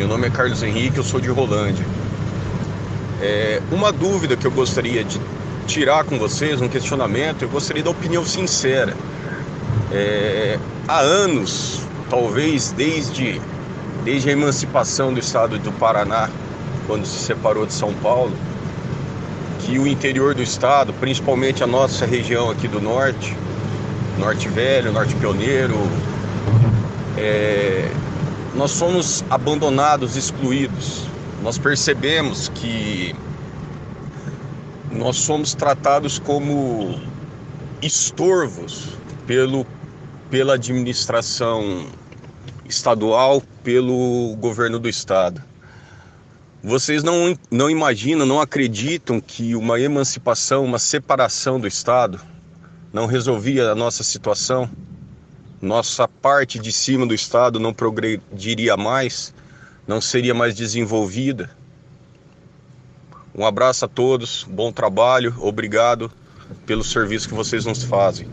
Meu 0.00 0.08
nome 0.08 0.28
é 0.28 0.30
Carlos 0.30 0.62
Henrique, 0.62 0.96
eu 0.96 1.04
sou 1.04 1.20
de 1.20 1.28
Rolândia. 1.28 1.84
É, 3.20 3.60
uma 3.70 3.92
dúvida 3.92 4.34
que 4.34 4.46
eu 4.46 4.50
gostaria 4.50 5.04
de 5.04 5.20
tirar 5.66 6.04
com 6.04 6.18
vocês, 6.18 6.58
um 6.62 6.68
questionamento, 6.70 7.42
eu 7.42 7.50
gostaria 7.50 7.82
da 7.82 7.90
opinião 7.90 8.24
sincera. 8.24 8.96
É, 9.92 10.58
há 10.88 11.00
anos, 11.00 11.82
talvez 12.08 12.72
desde, 12.72 13.38
desde 14.02 14.30
a 14.30 14.32
emancipação 14.32 15.12
do 15.12 15.20
estado 15.20 15.58
do 15.58 15.70
Paraná, 15.72 16.30
quando 16.86 17.04
se 17.04 17.18
separou 17.18 17.66
de 17.66 17.74
São 17.74 17.92
Paulo, 17.92 18.32
que 19.58 19.78
o 19.78 19.86
interior 19.86 20.34
do 20.34 20.42
estado, 20.42 20.94
principalmente 20.94 21.62
a 21.62 21.66
nossa 21.66 22.06
região 22.06 22.50
aqui 22.50 22.66
do 22.66 22.80
norte, 22.80 23.36
Norte 24.18 24.48
Velho, 24.48 24.92
Norte 24.92 25.14
Pioneiro. 25.16 25.76
É, 27.18 27.90
nós 28.54 28.72
somos 28.72 29.24
abandonados, 29.30 30.16
excluídos. 30.16 31.04
Nós 31.42 31.56
percebemos 31.56 32.48
que 32.48 33.14
nós 34.90 35.16
somos 35.16 35.54
tratados 35.54 36.18
como 36.18 37.00
estorvos 37.80 38.88
pelo, 39.26 39.66
pela 40.30 40.54
administração 40.54 41.86
estadual, 42.68 43.42
pelo 43.62 44.36
governo 44.38 44.78
do 44.78 44.88
estado. 44.88 45.42
Vocês 46.62 47.02
não, 47.02 47.38
não 47.50 47.70
imaginam, 47.70 48.26
não 48.26 48.40
acreditam 48.40 49.20
que 49.20 49.54
uma 49.54 49.80
emancipação, 49.80 50.64
uma 50.64 50.78
separação 50.78 51.58
do 51.58 51.66
estado 51.66 52.20
não 52.92 53.06
resolvia 53.06 53.70
a 53.70 53.74
nossa 53.74 54.02
situação, 54.02 54.68
nossa 55.60 56.08
parte 56.08 56.58
de 56.58 56.72
cima 56.72 57.06
do 57.06 57.14
Estado 57.14 57.60
não 57.60 57.72
progrediria 57.72 58.76
mais, 58.76 59.34
não 59.86 60.00
seria 60.00 60.34
mais 60.34 60.54
desenvolvida. 60.54 61.50
Um 63.34 63.44
abraço 63.44 63.84
a 63.84 63.88
todos, 63.88 64.44
bom 64.44 64.72
trabalho, 64.72 65.34
obrigado 65.38 66.10
pelo 66.66 66.82
serviço 66.82 67.28
que 67.28 67.34
vocês 67.34 67.64
nos 67.64 67.84
fazem. 67.84 68.28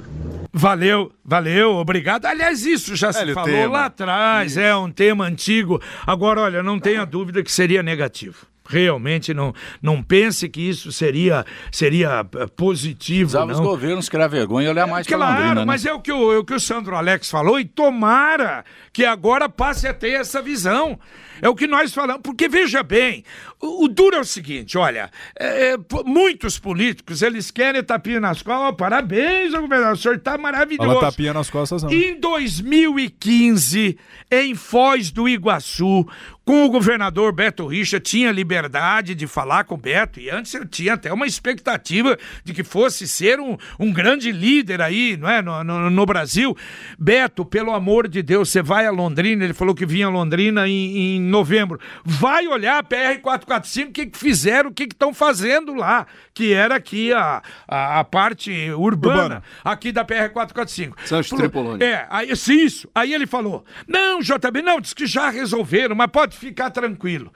Valeu, 0.52 1.12
valeu, 1.24 1.76
obrigado. 1.76 2.26
Aliás, 2.26 2.66
isso 2.66 2.96
já 2.96 3.14
se 3.14 3.34
falou 3.34 3.50
tema. 3.50 3.74
lá 3.74 3.86
atrás, 3.86 4.58
é 4.58 4.76
um 4.76 4.92
tema 4.92 5.26
antigo. 5.26 5.80
Agora, 6.06 6.42
olha, 6.42 6.64
não 6.64 6.80
tenha 6.80 7.06
dúvida 7.06 7.44
que 7.44 7.52
seria 7.52 7.84
negativo. 7.84 8.48
Realmente 8.68 9.34
não, 9.34 9.54
não 9.82 10.04
pense 10.04 10.50
que 10.50 10.62
isso 10.62 10.92
seria, 10.92 11.46
seria 11.72 12.26
eh, 12.36 12.48
positivo. 12.48 13.32
Precisava 13.32 13.52
os 13.52 13.60
não. 13.60 13.66
governos 13.66 14.10
criar 14.10 14.28
vergonha 14.28 14.68
e 14.68 14.70
olhar 14.70 14.88
mais 14.88 15.08
para 15.08 15.18
Claro, 15.18 15.34
Londrina, 15.34 15.56
né? 15.62 15.66
mas 15.66 15.86
é 15.86 15.94
o, 15.94 16.02
que 16.02 16.12
o, 16.12 16.34
é 16.34 16.38
o 16.38 16.44
que 16.44 16.54
o 16.54 16.60
Sandro 16.60 16.96
Alex 16.96 17.30
falou, 17.30 17.60
e 17.60 17.66
tomara 17.66 18.66
que 18.92 19.06
agora 19.06 19.48
passe 19.48 19.88
a 19.88 19.94
ter 19.94 20.12
essa 20.12 20.42
visão. 20.42 21.00
É 21.42 21.48
o 21.48 21.56
que 21.56 21.68
nós 21.68 21.94
falamos, 21.94 22.22
porque 22.24 22.50
veja 22.50 22.82
bem, 22.82 23.24
o, 23.62 23.86
o 23.86 23.88
duro 23.88 24.16
é 24.16 24.20
o 24.20 24.26
seguinte, 24.26 24.78
olha, 24.78 25.12
é, 25.40 25.74
é, 25.74 25.78
muitos 26.06 26.58
políticos, 26.58 27.22
eles 27.22 27.52
querem 27.52 27.84
tapinha 27.84 28.20
nas 28.20 28.42
costas, 28.42 28.68
Ó, 28.68 28.72
parabéns, 28.72 29.52
governador, 29.54 29.94
o 29.94 29.98
senhor 29.98 30.18
está 30.18 30.38
maravilhoso. 30.38 30.90
Fala 30.90 31.12
tapinha 31.12 31.34
nas 31.34 31.50
costas, 31.50 31.84
não. 31.84 31.92
Em 31.92 32.20
2015, 32.20 33.98
em 34.32 34.56
Foz 34.56 35.12
do 35.12 35.30
Iguaçu, 35.30 36.08
com 36.48 36.64
o 36.66 36.70
governador 36.70 37.34
Beto 37.34 37.68
Richa, 37.68 38.00
tinha 38.00 38.32
liberdade 38.32 39.14
de 39.14 39.28
falar 39.28 39.66
com 39.66 39.76
o 39.76 39.78
Beto, 39.78 40.18
e 40.18 40.30
antes 40.30 40.54
eu 40.54 40.66
tinha 40.66 40.94
até 40.94 41.12
uma 41.12 41.28
expectativa 41.28 42.18
de 42.46 42.54
que 42.54 42.64
fosse 42.64 43.06
ser 43.06 43.38
um, 43.38 43.58
um 43.78 43.92
grande 43.92 44.32
líder 44.32 44.82
aí, 44.82 45.18
não 45.18 45.30
é, 45.30 45.42
no, 45.42 45.62
no- 45.62 45.90
no 45.90 46.06
Brasil. 46.06 46.56
Beto, 46.98 47.44
pelo 47.44 47.74
amor 47.74 48.08
de 48.08 48.24
Deus, 48.24 48.50
você 48.50 48.62
vai 48.62 48.86
a 48.88 48.92
Londrina, 48.92 49.44
ele 49.44 49.54
falou 49.54 49.76
que 49.76 49.86
vinha 49.86 50.08
a 50.08 50.10
Londrina 50.10 50.66
em, 50.70 51.18
em 51.18 51.22
novembro, 51.22 51.82
vai 52.06 52.48
olhar 52.48 52.78
a 52.80 52.84
PR-445, 52.84 53.90
o 53.90 53.92
que, 53.92 54.06
que 54.06 54.18
fizeram, 54.18 54.70
o 54.70 54.74
que 54.74 54.84
estão 54.84 55.14
fazendo 55.14 55.74
lá, 55.74 56.08
que 56.34 56.54
era 56.54 56.76
aqui 56.76 57.12
a, 57.12 57.42
a, 57.68 58.00
a 58.00 58.04
parte 58.06 58.72
urbana, 58.72 59.18
Urbana. 59.18 59.44
aqui 59.66 59.92
da 59.92 60.06
PR-445. 60.06 60.94
Sancho 61.06 61.36
Tripolone. 61.36 61.84
É, 61.84 62.08
aí, 62.10 62.32
isso. 62.32 62.90
Aí 62.96 63.14
ele 63.14 63.28
falou: 63.28 63.66
não, 63.86 64.22
JB, 64.22 64.62
não, 64.62 64.80
diz 64.80 64.94
que 64.94 65.06
já 65.06 65.30
resolveram, 65.30 65.94
mas 65.94 66.08
pode 66.10 66.37
ficar 66.38 66.70
tranquilo. 66.70 67.32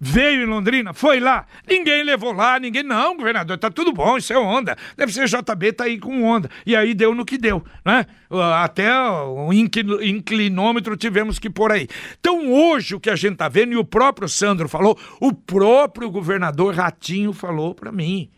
Veio 0.00 0.42
em 0.42 0.46
Londrina, 0.46 0.92
foi 0.92 1.20
lá, 1.20 1.46
ninguém 1.66 2.02
levou 2.02 2.32
lá, 2.32 2.58
ninguém. 2.58 2.82
Não, 2.82 3.16
governador, 3.16 3.56
tá 3.56 3.70
tudo 3.70 3.92
bom, 3.92 4.18
isso 4.18 4.32
é 4.32 4.38
onda. 4.38 4.76
Deve 4.96 5.12
ser 5.12 5.26
JB, 5.26 5.72
tá 5.72 5.84
aí 5.84 5.98
com 5.98 6.24
onda. 6.24 6.50
E 6.66 6.76
aí 6.76 6.92
deu 6.92 7.14
no 7.14 7.24
que 7.24 7.38
deu, 7.38 7.64
né? 7.84 8.04
Até 8.60 8.92
o 9.00 9.52
inclin- 9.52 10.04
inclinômetro 10.04 10.96
tivemos 10.96 11.38
que 11.38 11.48
pôr 11.48 11.72
aí. 11.72 11.88
Então 12.20 12.52
hoje 12.52 12.94
o 12.96 13.00
que 13.00 13.08
a 13.08 13.16
gente 13.16 13.36
tá 13.36 13.48
vendo, 13.48 13.72
e 13.72 13.76
o 13.76 13.84
próprio 13.84 14.28
Sandro 14.28 14.68
falou, 14.68 14.98
o 15.20 15.32
próprio 15.32 16.10
governador 16.10 16.74
Ratinho 16.74 17.32
falou 17.32 17.74
para 17.74 17.92
mim. 17.92 18.28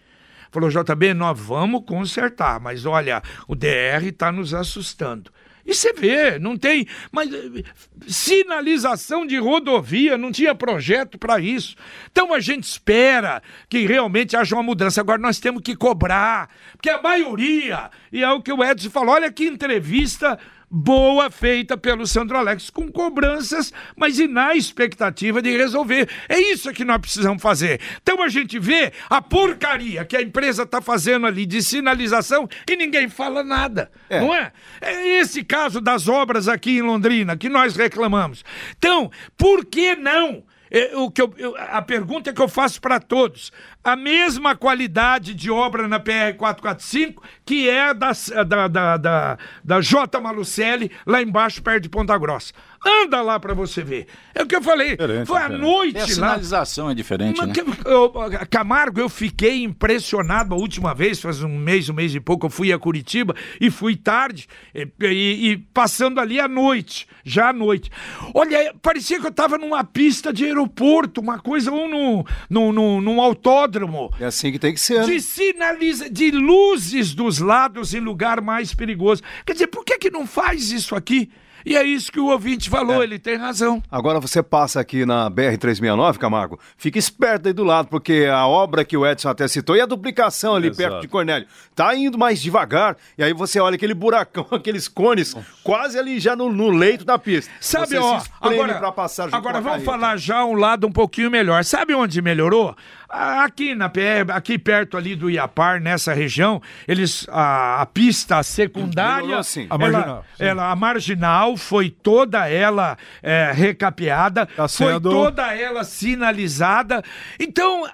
Falou, 0.52 0.70
JB, 0.70 1.14
nós 1.14 1.38
vamos 1.40 1.84
consertar, 1.84 2.60
mas 2.60 2.86
olha, 2.86 3.22
o 3.48 3.56
DR 3.56 4.04
está 4.06 4.30
nos 4.30 4.54
assustando. 4.54 5.32
E 5.66 5.75
você 5.75 5.92
vê, 5.92 6.38
não 6.38 6.56
tem. 6.56 6.87
Mas 7.11 7.32
eh, 7.32 7.64
sinalização 8.06 9.26
de 9.26 9.37
rodovia, 9.37 10.16
não 10.16 10.30
tinha 10.30 10.54
projeto 10.54 11.18
para 11.18 11.40
isso. 11.40 11.75
Então 12.11 12.32
a 12.32 12.38
gente 12.38 12.64
espera 12.64 13.42
que 13.68 13.85
realmente 13.87 14.37
haja 14.37 14.54
uma 14.54 14.62
mudança. 14.62 15.00
Agora 15.00 15.20
nós 15.20 15.40
temos 15.40 15.62
que 15.62 15.75
cobrar, 15.75 16.49
porque 16.73 16.88
a 16.88 17.02
maioria, 17.02 17.90
e 18.12 18.23
é 18.23 18.30
o 18.30 18.40
que 18.40 18.52
o 18.52 18.62
Edson 18.62 18.90
falou, 18.90 19.14
olha 19.14 19.32
que 19.32 19.44
entrevista 19.44 20.38
boa 20.70 21.30
feita 21.30 21.76
pelo 21.76 22.06
Sandro 22.06 22.37
Alex, 22.37 22.70
com 22.70 22.90
cobranças, 22.90 23.73
mas 23.96 24.18
e 24.18 24.26
na 24.26 24.54
expectativa 24.54 25.40
de 25.40 25.56
resolver. 25.56 26.08
É 26.28 26.38
isso 26.38 26.73
que 26.73 26.85
nós 26.85 26.99
precisamos 27.00 27.42
fazer. 27.42 27.80
Então 28.02 28.23
a 28.23 28.28
gente 28.28 28.58
vê 28.58 28.92
a 29.08 29.23
porcaria 29.23 30.04
que 30.04 30.16
a 30.16 30.23
empresa 30.23 30.64
está 30.64 30.80
fazendo 30.82 31.26
ali 31.26 31.46
de 31.46 31.62
sinalização 31.62 32.49
e 32.68 32.76
ninguém 32.76 33.08
fala 33.08 33.42
nada, 33.44 33.90
É. 34.11 34.20
não 34.20 34.35
é? 34.35 34.52
É 34.80 35.20
esse 35.20 35.44
caso 35.44 35.80
das 35.80 36.08
obras 36.08 36.49
aqui 36.49 36.78
em 36.78 36.82
Londrina 36.82 37.37
que 37.37 37.49
nós 37.49 37.76
reclamamos. 37.76 38.44
Então, 38.76 39.11
por 39.37 39.64
que 39.64 39.94
não? 39.94 40.44
É, 40.68 40.96
o 40.96 41.08
que 41.08 41.23
eu- 41.23 41.32
eu- 41.38 41.54
a 41.56 41.80
pergunta 41.80 42.32
que 42.32 42.42
eu 42.42 42.49
faço 42.49 42.80
para 42.80 42.99
todos: 42.99 43.52
a 43.87 43.95
mesma 43.95 44.57
qualidade 44.57 45.33
de 45.35 45.50
obra 45.50 45.87
na 45.87 46.00
PR-445 46.00 47.14
que 47.45 47.69
é 47.69 47.95
da, 47.95 48.11
da, 48.45 48.66
da, 48.69 48.97
da, 48.97 49.38
da 49.64 49.81
J. 49.81 50.21
Malucelli, 50.21 50.90
lá 51.07 51.23
embaixo, 51.23 51.62
perto 51.62 51.85
de 51.85 51.88
Ponta 51.88 52.16
Grossa. 52.19 52.52
Anda 52.85 53.21
lá 53.23 53.40
para 53.40 53.52
você 53.55 53.83
ver. 53.83 54.07
É 54.35 54.43
o 54.43 54.47
que 54.47 54.55
eu 54.55 54.62
falei. 54.62 54.90
Diferente, 54.90 55.26
Foi 55.26 55.40
à 55.40 55.49
noite 55.49 55.97
a 55.97 56.00
lá. 56.02 56.07
sinalização 56.07 56.90
é 56.90 56.95
diferente, 56.95 57.38
Mas 57.38 57.49
né? 57.49 57.55
eu- 57.85 58.12
Camargo, 58.50 59.00
eu 59.00 59.09
fiquei 59.09 59.62
impressionado 59.64 60.55
a 60.55 60.59
última 60.59 60.95
vez, 60.95 61.21
faz 61.21 61.43
um 61.43 61.49
mês, 61.59 61.88
um 61.88 61.95
mês 61.95 62.14
e 62.14 62.21
pouco, 62.21 62.47
eu 62.47 62.50
fui 62.50 62.73
a 62.73 62.78
Curitiba 62.78 63.35
e 63.61 63.71
fui 63.71 63.97
tarde, 63.97 64.47
e, 64.75 64.87
e- 65.00 65.50
e 65.52 65.57
passando 65.57 66.21
ali 66.21 66.38
à 66.38 66.47
noite, 66.47 67.09
já 67.25 67.49
à 67.49 67.52
noite. 67.52 67.90
Olha, 68.35 68.73
parecia 68.81 69.19
que 69.21 69.26
eu 69.26 69.31
estava 69.31 69.59
numa 69.59 69.83
pista 69.83 70.33
de 70.33 70.45
aeroporto, 70.45 71.21
uma 71.21 71.38
coisa, 71.38 71.73
ou 71.73 71.88
num, 71.88 72.25
num, 72.49 72.73
num, 72.73 73.00
num 73.00 73.21
autódromo. 73.21 73.75
É 74.21 74.26
assim 74.26 74.50
que 74.52 74.59
tem 74.59 74.73
que 74.75 74.80
ser. 74.80 75.04
De 75.04 75.21
sinaliza, 75.21 76.09
de 76.09 76.30
luzes 76.30 77.14
dos 77.14 77.38
lados 77.38 77.95
em 77.95 78.00
lugar 78.00 78.40
mais 78.40 78.75
perigoso. 78.75 79.23
Quer 79.45 79.52
dizer, 79.52 79.66
por 79.66 79.85
que 79.85 79.99
que 79.99 80.11
não 80.11 80.26
faz 80.26 80.71
isso 80.71 80.95
aqui? 80.95 81.30
E 81.66 81.76
é 81.76 81.83
isso 81.83 82.12
que 82.12 82.21
o 82.21 82.26
ouvinte 82.26 82.71
falou, 82.71 83.02
ele 83.02 83.18
tem 83.18 83.35
razão. 83.35 83.83
Agora 83.90 84.21
você 84.21 84.40
passa 84.40 84.78
aqui 84.78 85.04
na 85.04 85.28
BR-369, 85.28 86.16
Camargo, 86.16 86.61
fica 86.76 86.97
esperto 86.97 87.49
aí 87.49 87.52
do 87.52 87.64
lado, 87.64 87.88
porque 87.88 88.28
a 88.33 88.47
obra 88.47 88.85
que 88.85 88.97
o 88.97 89.04
Edson 89.04 89.30
até 89.30 89.49
citou 89.49 89.75
e 89.75 89.80
a 89.80 89.87
duplicação 89.87 90.54
ali 90.54 90.68
Exato. 90.68 90.78
perto 90.78 91.00
de 91.02 91.09
Cornélio, 91.09 91.49
tá 91.75 91.92
indo 91.97 92.16
mais 92.16 92.40
devagar, 92.40 92.97
e 93.18 93.25
aí 93.25 93.33
você 93.33 93.59
olha 93.59 93.75
aquele 93.75 93.95
buracão, 93.95 94.47
aqueles 94.52 94.87
cones, 94.87 95.35
quase 95.64 95.99
ali 95.99 96.21
já 96.21 96.37
no, 96.37 96.52
no 96.52 96.71
leito 96.71 97.04
da 97.04 97.18
pista. 97.18 97.52
Sabe, 97.61 97.88
você 97.88 97.99
ó, 97.99 98.23
agora, 98.40 98.75
pra 98.75 98.92
passar 98.92 99.25
junto 99.25 99.35
agora 99.35 99.61
vamos 99.61 99.85
carreta. 99.85 99.90
falar 99.90 100.16
já 100.18 100.45
um 100.45 100.54
lado 100.54 100.87
um 100.87 100.92
pouquinho 100.92 101.33
melhor. 101.33 101.64
Sabe 101.64 101.95
onde 101.95 102.23
melhorou? 102.23 102.76
Aqui 103.08 103.75
na 103.75 103.88
PR, 103.88 104.30
aqui 104.32 104.58
perto 104.58 104.96
ali 104.96 105.14
do 105.14 105.30
Iapar, 105.30 105.80
nessa 105.80 106.12
região, 106.12 106.60
eles 106.88 107.26
a, 107.30 107.80
a 107.82 107.86
pista 107.86 108.42
secundária, 108.42 109.22
Melhorou, 109.22 109.44
sim. 109.44 109.66
A 109.70 109.75
ela, 109.75 109.78
marginal, 109.92 110.25
sim. 110.36 110.44
ela- 110.44 110.70
a 110.70 110.76
marginal 110.76 111.56
foi 111.56 111.90
toda 111.90 112.48
ela 112.48 112.96
é, 113.22 113.52
recapeada, 113.54 114.46
Tá 114.46 114.66
foi 114.68 115.00
toda 115.00 115.54
ela 115.54 115.84
sinalizada. 115.84 117.02
Então, 117.38 117.84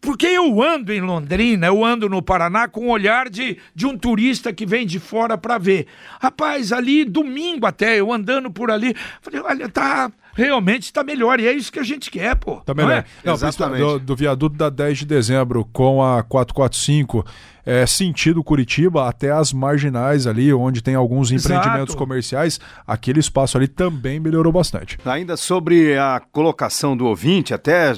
porque 0.00 0.26
eu 0.26 0.60
ando 0.60 0.92
em 0.92 1.00
Londrina, 1.00 1.68
eu 1.68 1.84
ando 1.84 2.08
no 2.08 2.20
Paraná 2.20 2.66
com 2.66 2.86
o 2.88 2.90
olhar 2.90 3.28
de, 3.30 3.58
de 3.74 3.86
um 3.86 3.96
turista 3.96 4.52
que 4.52 4.66
vem 4.66 4.84
de 4.84 4.98
fora 4.98 5.38
para 5.38 5.56
ver. 5.56 5.86
Rapaz, 6.20 6.72
ali 6.72 7.04
domingo 7.04 7.64
até, 7.64 8.00
eu 8.00 8.12
andando 8.12 8.50
por 8.50 8.70
ali, 8.72 8.94
falei, 9.22 9.40
olha, 9.40 9.68
tá 9.68 10.10
realmente 10.42 10.92
tá 10.92 11.02
melhor. 11.02 11.40
E 11.40 11.46
é 11.48 11.52
isso 11.52 11.72
que 11.72 11.80
a 11.80 11.82
gente 11.82 12.10
quer, 12.10 12.36
pô. 12.36 12.56
Tá 12.56 12.72
não 12.72 12.84
melhor. 12.86 12.98
é? 13.00 13.04
Não, 13.24 13.34
Exatamente. 13.34 13.80
do, 13.80 13.98
do 13.98 14.16
viaduto 14.16 14.56
da 14.56 14.70
10 14.70 14.98
de 14.98 15.06
dezembro 15.06 15.68
com 15.72 16.02
a 16.02 16.22
445, 16.22 17.24
é, 17.70 17.84
sentido 17.86 18.42
Curitiba 18.42 19.06
até 19.08 19.30
as 19.30 19.52
marginais 19.52 20.26
ali, 20.26 20.50
onde 20.54 20.80
tem 20.82 20.94
alguns 20.94 21.30
Exato. 21.30 21.54
empreendimentos 21.54 21.94
comerciais, 21.94 22.58
aquele 22.86 23.20
espaço 23.20 23.58
ali 23.58 23.68
também 23.68 24.18
melhorou 24.18 24.50
bastante. 24.50 24.96
Ainda 25.04 25.36
sobre 25.36 25.98
a 25.98 26.18
colocação 26.32 26.96
do 26.96 27.04
ouvinte, 27.04 27.52
até 27.52 27.92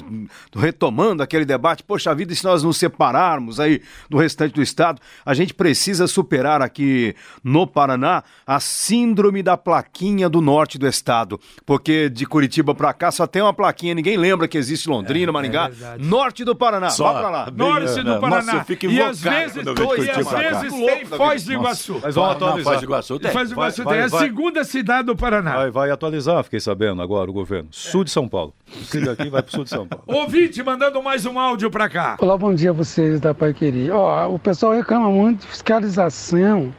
retomando 0.55 1.23
aquele 1.23 1.45
debate, 1.45 1.83
poxa 1.83 2.13
vida, 2.13 2.33
e 2.33 2.35
se 2.35 2.43
nós 2.43 2.63
nos 2.63 2.77
separarmos 2.77 3.59
aí 3.59 3.81
do 4.09 4.17
restante 4.17 4.53
do 4.53 4.61
estado, 4.61 5.01
a 5.25 5.33
gente 5.33 5.53
precisa 5.53 6.07
superar 6.07 6.61
aqui 6.61 7.15
no 7.43 7.65
Paraná 7.65 8.23
a 8.45 8.59
síndrome 8.59 9.41
da 9.41 9.55
plaquinha 9.55 10.27
do 10.29 10.41
norte 10.41 10.77
do 10.77 10.87
estado, 10.87 11.39
porque 11.65 12.09
de 12.09 12.25
Curitiba 12.25 12.75
pra 12.75 12.93
cá 12.93 13.11
só 13.11 13.25
tem 13.25 13.41
uma 13.41 13.53
plaquinha, 13.53 13.95
ninguém 13.95 14.17
lembra 14.17 14.47
que 14.47 14.57
existe 14.57 14.89
Londrina, 14.89 15.31
Maringá, 15.31 15.69
verdade. 15.69 16.03
norte 16.03 16.43
do 16.43 16.55
Paraná, 16.55 16.89
Só- 16.89 17.13
vá 17.13 17.19
pra 17.19 17.29
lá. 17.29 17.51
Norte 17.55 17.99
É, 17.99 18.03
do 18.03 18.11
é, 18.13 18.19
Paraná. 18.19 18.41
nossa, 18.43 18.57
eu 18.57 18.65
fico 18.65 18.85
e 18.87 19.01
às 19.01 19.21
vezes, 19.21 19.60
quando 19.63 19.67
eu 19.67 19.73
vejo 19.75 19.83
e 19.83 19.95
Curitiba 19.95 20.19
às 20.21 20.27
pra 20.27 20.51
cá. 20.51 20.59
tem 20.59 21.05
Foz 21.05 21.43
do. 21.45 21.53
Iguaçu. 21.53 21.99
Mas 22.03 22.15
vamos 22.15 22.31
atualizar. 22.31 22.63
Foz 22.63 22.79
do 22.79 22.85
Iguaçu 22.85 23.19
tem. 23.19 23.31
Foz 23.31 23.49
do 23.49 23.53
Iguaçu 23.53 23.85
tem 23.85 23.99
a 24.01 24.07
vai- 24.07 24.19
segunda 24.21 24.63
cidade 24.63 25.05
do 25.05 25.15
Paraná. 25.15 25.55
Vai, 25.55 25.71
vai 25.71 25.91
atualizar, 25.91 26.43
fiquei 26.43 26.59
sabendo 26.59 27.01
agora, 27.01 27.29
o 27.29 27.33
governo. 27.33 27.67
Sul 27.71 28.03
de 28.03 28.11
São 28.11 28.27
Paulo. 28.27 28.53
Siga 28.83 29.11
aqui, 29.11 29.29
vai 29.29 29.41
pro 29.41 29.51
sul 29.51 29.63
de 29.63 29.69
São 29.69 29.87
Paulo. 29.87 30.03
Ouvinte 30.07 30.61
mandando 30.63 31.01
mais 31.03 31.25
um 31.25 31.39
áudio 31.39 31.69
pra 31.71 31.89
cá. 31.89 32.17
Olá, 32.19 32.37
bom 32.37 32.53
dia 32.53 32.69
a 32.71 32.73
vocês 32.73 33.19
da 33.19 33.33
Pai 33.33 33.53
Querer. 33.53 33.91
Ó, 33.91 34.33
o 34.33 34.39
pessoal 34.39 34.73
reclama 34.73 35.09
muito 35.09 35.41
de 35.41 35.47
fiscalização 35.47 36.73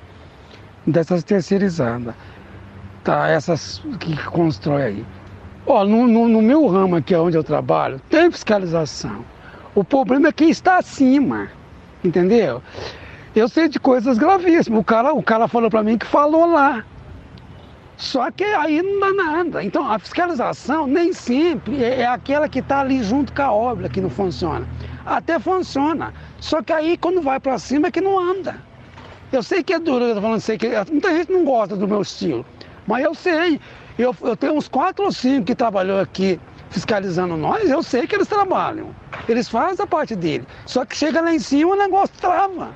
dessas 0.87 1.23
terceirizadas, 1.23 2.15
tá? 3.05 3.29
Essas 3.29 3.83
que 4.01 4.17
constrói 4.25 4.83
aí. 4.83 5.07
Ó, 5.67 5.85
no, 5.85 6.09
no- 6.09 6.29
no 6.29 6.43
meu 6.43 6.66
ramo 6.66 6.97
aqui 6.97 7.14
onde 7.14 7.37
eu 7.37 7.45
trabalho, 7.45 8.01
tem 8.11 8.31
fiscalização. 8.33 9.25
O 9.75 9.85
problema 9.85 10.29
é 10.29 10.33
quem 10.33 10.51
está 10.51 10.79
acima, 10.79 11.49
entendeu? 12.05 12.62
Eu 13.35 13.49
sei 13.49 13.69
de 13.69 13.81
coisas 13.81 14.19
gravíssimas. 14.19 14.81
O 14.81 14.85
cara, 14.85 15.12
o 15.12 15.23
cara 15.23 15.49
falou 15.49 15.71
para 15.71 15.83
mim 15.83 15.97
que 15.97 16.07
falou 16.07 16.47
lá. 16.47 16.85
Só 17.97 18.31
que 18.31 18.45
aí 18.45 18.83
não 18.83 19.01
dá 19.01 19.12
nada. 19.12 19.65
Então 19.65 19.91
a 19.91 19.99
fiscalização 19.99 20.87
nem 20.87 21.12
sempre 21.12 21.83
é 21.83 22.01
é 22.01 22.07
aquela 22.07 22.49
que 22.49 22.59
está 22.59 22.81
ali 22.81 23.03
junto 23.03 23.33
com 23.33 23.43
a 23.43 23.53
obra 23.53 23.88
que 23.88 24.01
não 24.01 24.11
funciona. 24.11 24.67
Até 25.07 25.38
funciona. 25.38 26.12
Só 26.41 26.62
que 26.62 26.73
aí 26.73 26.97
quando 26.97 27.23
vai 27.23 27.38
para 27.38 27.59
cima 27.59 27.88
é 27.88 27.91
que 27.91 28.01
não 28.01 28.19
anda. 28.19 28.57
Eu 29.33 29.43
sei 29.43 29.62
que 29.62 29.73
é 29.73 29.79
duro, 29.79 30.05
eu 30.05 30.15
tô 30.15 30.21
falando, 30.21 30.41
sei 30.41 30.59
que 30.59 30.69
muita 30.91 31.17
gente 31.17 31.33
não 31.33 31.43
gosta 31.45 31.75
do 31.75 31.88
meu 31.88 32.03
estilo, 32.03 32.45
mas 32.87 33.03
eu 33.03 33.15
sei. 33.15 33.59
Eu, 33.99 34.15
eu 34.21 34.37
tenho 34.37 34.55
uns 34.55 34.69
quatro 34.69 35.07
ou 35.07 35.12
cinco 35.12 35.47
que 35.47 35.55
trabalhou 35.55 36.01
aqui 36.01 36.38
fiscalizando 36.72 37.37
nós, 37.37 37.70
eu 37.70 37.82
sei 37.82 38.06
que 38.06 38.14
eles 38.14 38.26
trabalham. 38.26 38.94
Eles 39.28 39.48
fazem 39.48 39.85
a 39.85 39.87
parte 39.87 40.16
dele. 40.16 40.46
Só 40.66 40.85
que 40.85 40.96
chega 40.96 41.20
lá 41.20 41.32
em 41.32 41.38
cima 41.38 41.72
o 41.72 41.76
negócio 41.76 42.14
trava. 42.20 42.70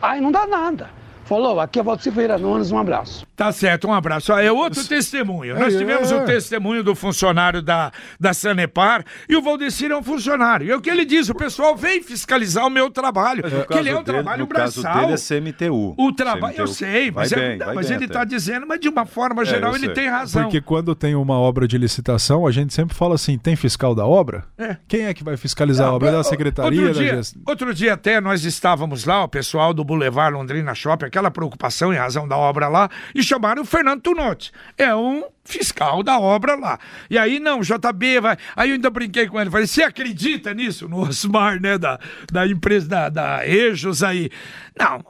Aí 0.00 0.20
não 0.20 0.32
dá 0.32 0.46
nada. 0.46 0.88
Falou, 1.30 1.60
aqui 1.60 1.78
é 1.78 1.82
Valdir 1.84 2.12
Ferreira 2.12 2.36
Nunes, 2.36 2.72
um 2.72 2.78
abraço. 2.78 3.24
Tá 3.36 3.52
certo, 3.52 3.86
um 3.86 3.94
abraço. 3.94 4.32
Ó, 4.32 4.38
É 4.40 4.50
outro 4.50 4.84
testemunho. 4.84 5.56
Nós 5.56 5.72
É, 5.72 5.78
tivemos 5.78 6.10
é. 6.10 6.16
o 6.16 6.24
testemunho 6.24 6.82
do 6.82 6.92
funcionário 6.96 7.62
da, 7.62 7.92
da 8.18 8.34
Sanepar 8.34 9.04
e 9.28 9.36
o 9.36 9.40
Valdecir 9.40 9.92
é 9.92 9.96
um 9.96 10.02
funcionário. 10.02 10.66
E 10.66 10.70
é 10.72 10.76
o 10.76 10.80
que 10.80 10.90
ele 10.90 11.04
diz: 11.04 11.28
o 11.28 11.34
pessoal 11.36 11.76
vem 11.76 12.02
fiscalizar 12.02 12.66
o 12.66 12.70
meu 12.70 12.90
trabalho. 12.90 13.44
No 13.44 13.64
que 13.64 13.78
ele 13.78 13.90
é 13.90 13.92
caso 13.92 14.00
um 14.00 14.04
dele- 14.04 14.18
trabalho 14.22 14.40
no 14.40 14.46
caso 14.48 14.82
braçal. 14.82 15.00
dele 15.02 15.12
é 15.12 15.16
CMTU. 15.16 15.94
O 15.96 16.12
trabalho, 16.12 16.54
eu 16.58 16.64
CMTU. 16.66 16.74
sei, 16.74 17.10
mas, 17.12 17.30
vai 17.30 17.38
é- 17.44 17.48
bem, 17.50 17.58
não, 17.58 17.74
mas 17.76 17.86
bem 17.86 17.96
ele 17.96 18.04
está 18.06 18.24
dizendo, 18.24 18.66
mas 18.66 18.80
de 18.80 18.88
uma 18.88 19.06
forma 19.06 19.44
geral 19.44 19.70
eu 19.70 19.76
ele 19.76 19.86
sei. 19.86 19.94
tem 19.94 20.08
razão. 20.08 20.42
Porque 20.42 20.60
quando 20.60 20.96
tem 20.96 21.14
uma 21.14 21.38
obra 21.38 21.68
de 21.68 21.78
licitação, 21.78 22.44
a 22.44 22.50
gente 22.50 22.74
sempre 22.74 22.96
fala 22.96 23.14
assim: 23.14 23.38
tem 23.38 23.54
fiscal 23.54 23.94
da 23.94 24.04
obra? 24.04 24.46
É. 24.58 24.76
Quem 24.88 25.06
é 25.06 25.14
que 25.14 25.22
vai 25.22 25.36
fiscalizar 25.36 25.86
a 25.86 25.90
Não, 25.90 25.96
obra? 25.96 26.08
É 26.08 26.12
da 26.12 26.24
secretaria? 26.24 26.80
Outro 26.80 26.94
da 26.94 27.00
dia, 27.00 27.14
gest- 27.18 27.36
outro 27.46 27.72
dia 27.72 27.94
até 27.94 28.20
nós 28.20 28.44
estávamos 28.44 29.04
lá, 29.04 29.22
o 29.22 29.28
pessoal 29.28 29.72
do 29.72 29.84
Boulevard 29.84 30.34
Londrina 30.34 30.74
Shopping, 30.74 31.06
aquela 31.06 31.19
preocupação 31.28 31.92
em 31.92 31.96
razão 31.96 32.28
da 32.28 32.36
obra 32.36 32.68
lá, 32.68 32.88
e 33.12 33.20
chamaram 33.20 33.62
o 33.62 33.66
Fernando 33.66 34.00
Tunotti. 34.00 34.52
É 34.78 34.94
um 34.94 35.24
fiscal 35.44 36.04
da 36.04 36.20
obra 36.20 36.54
lá. 36.54 36.78
E 37.10 37.18
aí, 37.18 37.40
não, 37.40 37.62
JB 37.62 38.20
vai. 38.20 38.36
Aí 38.54 38.70
eu 38.70 38.74
ainda 38.74 38.90
brinquei 38.90 39.26
com 39.26 39.40
ele, 39.40 39.50
falei, 39.50 39.66
você 39.66 39.82
acredita 39.82 40.54
nisso? 40.54 40.88
No 40.88 41.00
Osmar, 41.00 41.60
né, 41.60 41.76
da, 41.76 41.98
da 42.30 42.46
empresa 42.46 42.88
da, 42.88 43.08
da 43.08 43.46
Ejos 43.46 44.04
aí. 44.04 44.30
Não. 44.78 45.04